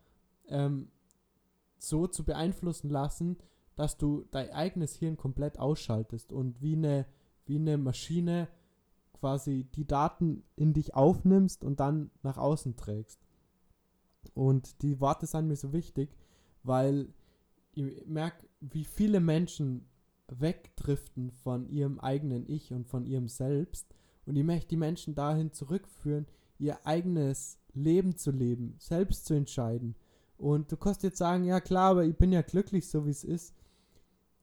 ähm, 0.48 0.90
so 1.78 2.06
zu 2.06 2.24
beeinflussen 2.24 2.90
lassen, 2.90 3.38
dass 3.76 3.96
du 3.96 4.24
dein 4.30 4.50
eigenes 4.50 4.96
Hirn 4.96 5.16
komplett 5.16 5.58
ausschaltest 5.58 6.32
und 6.32 6.60
wie 6.62 6.76
eine, 6.76 7.06
wie 7.46 7.56
eine 7.56 7.76
Maschine 7.78 8.48
quasi 9.12 9.66
die 9.74 9.86
Daten 9.86 10.44
in 10.56 10.72
dich 10.72 10.94
aufnimmst 10.94 11.64
und 11.64 11.80
dann 11.80 12.10
nach 12.22 12.36
außen 12.36 12.76
trägst. 12.76 13.20
Und 14.34 14.82
die 14.82 15.00
Worte 15.00 15.26
sind 15.26 15.48
mir 15.48 15.56
so 15.56 15.72
wichtig, 15.72 16.16
weil 16.62 17.12
ich 17.72 18.06
merke, 18.06 18.46
wie 18.60 18.84
viele 18.84 19.20
Menschen 19.20 19.86
wegdriften 20.28 21.30
von 21.30 21.68
ihrem 21.68 22.00
eigenen 22.00 22.48
Ich 22.48 22.72
und 22.72 22.86
von 22.86 23.04
ihrem 23.04 23.28
Selbst. 23.28 23.94
Und 24.26 24.36
ich 24.36 24.44
möchte 24.44 24.68
die 24.68 24.76
Menschen 24.76 25.14
dahin 25.14 25.52
zurückführen, 25.52 26.26
ihr 26.58 26.86
eigenes 26.86 27.58
Leben 27.72 28.16
zu 28.16 28.30
leben, 28.30 28.76
selbst 28.78 29.26
zu 29.26 29.34
entscheiden. 29.34 29.96
Und 30.36 30.70
du 30.70 30.76
kannst 30.76 31.02
jetzt 31.02 31.18
sagen, 31.18 31.44
ja 31.44 31.60
klar, 31.60 31.92
aber 31.92 32.04
ich 32.04 32.16
bin 32.16 32.32
ja 32.32 32.42
glücklich, 32.42 32.88
so 32.88 33.06
wie 33.06 33.10
es 33.10 33.24
ist. 33.24 33.54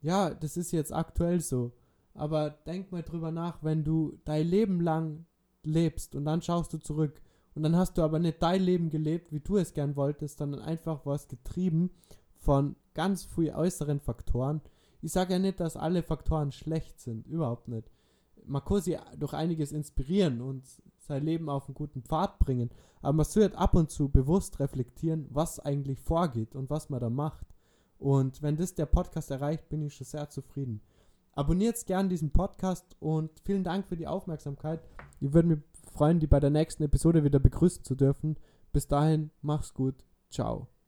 Ja, 0.01 0.33
das 0.33 0.57
ist 0.57 0.71
jetzt 0.71 0.93
aktuell 0.93 1.41
so. 1.41 1.71
Aber 2.13 2.49
denk 2.49 2.91
mal 2.91 3.03
drüber 3.03 3.31
nach, 3.31 3.63
wenn 3.63 3.83
du 3.83 4.17
dein 4.25 4.47
Leben 4.47 4.81
lang 4.81 5.25
lebst 5.63 6.15
und 6.15 6.25
dann 6.25 6.41
schaust 6.41 6.73
du 6.73 6.77
zurück 6.77 7.21
und 7.53 7.63
dann 7.63 7.75
hast 7.75 7.97
du 7.97 8.01
aber 8.01 8.19
nicht 8.19 8.41
dein 8.41 8.61
Leben 8.61 8.89
gelebt, 8.89 9.31
wie 9.31 9.39
du 9.39 9.57
es 9.57 9.73
gern 9.73 9.95
wolltest, 9.95 10.37
sondern 10.37 10.61
einfach 10.61 11.05
was 11.05 11.27
getrieben 11.27 11.91
von 12.37 12.75
ganz 12.93 13.23
früh 13.23 13.51
äußeren 13.51 13.99
Faktoren. 13.99 14.61
Ich 15.01 15.11
sage 15.11 15.33
ja 15.33 15.39
nicht, 15.39 15.59
dass 15.59 15.77
alle 15.77 16.03
Faktoren 16.03 16.51
schlecht 16.51 16.99
sind, 16.99 17.27
überhaupt 17.27 17.67
nicht. 17.67 17.89
Man 18.45 18.63
kann 18.63 18.81
sie 18.81 18.97
durch 19.17 19.33
einiges 19.33 19.71
inspirieren 19.71 20.41
und 20.41 20.63
sein 21.11 21.25
Leben 21.25 21.49
auf 21.49 21.67
einen 21.67 21.75
guten 21.75 22.03
Pfad 22.03 22.39
bringen, 22.39 22.69
aber 23.01 23.13
man 23.13 23.25
sollte 23.25 23.57
ab 23.57 23.75
und 23.75 23.91
zu 23.91 24.09
bewusst 24.09 24.59
reflektieren, 24.59 25.27
was 25.29 25.59
eigentlich 25.59 25.99
vorgeht 25.99 26.55
und 26.55 26.69
was 26.69 26.89
man 26.89 26.99
da 26.99 27.09
macht. 27.09 27.45
Und 27.99 28.41
wenn 28.41 28.57
das 28.57 28.73
der 28.73 28.85
Podcast 28.85 29.29
erreicht, 29.29 29.69
bin 29.69 29.83
ich 29.83 29.93
schon 29.93 30.07
sehr 30.07 30.29
zufrieden. 30.29 30.81
Abonniert 31.33 31.85
gern 31.85 32.09
diesen 32.09 32.31
Podcast 32.31 32.95
und 32.99 33.31
vielen 33.45 33.63
Dank 33.63 33.87
für 33.87 33.95
die 33.95 34.07
Aufmerksamkeit. 34.07 34.81
Ich 35.19 35.33
würde 35.33 35.47
mich 35.49 35.59
freuen, 35.93 36.19
die 36.19 36.27
bei 36.27 36.39
der 36.39 36.49
nächsten 36.49 36.83
Episode 36.83 37.23
wieder 37.23 37.39
begrüßen 37.39 37.83
zu 37.83 37.95
dürfen. 37.95 38.37
Bis 38.73 38.87
dahin, 38.87 39.31
mach's 39.41 39.73
gut. 39.73 40.03
Ciao. 40.29 40.80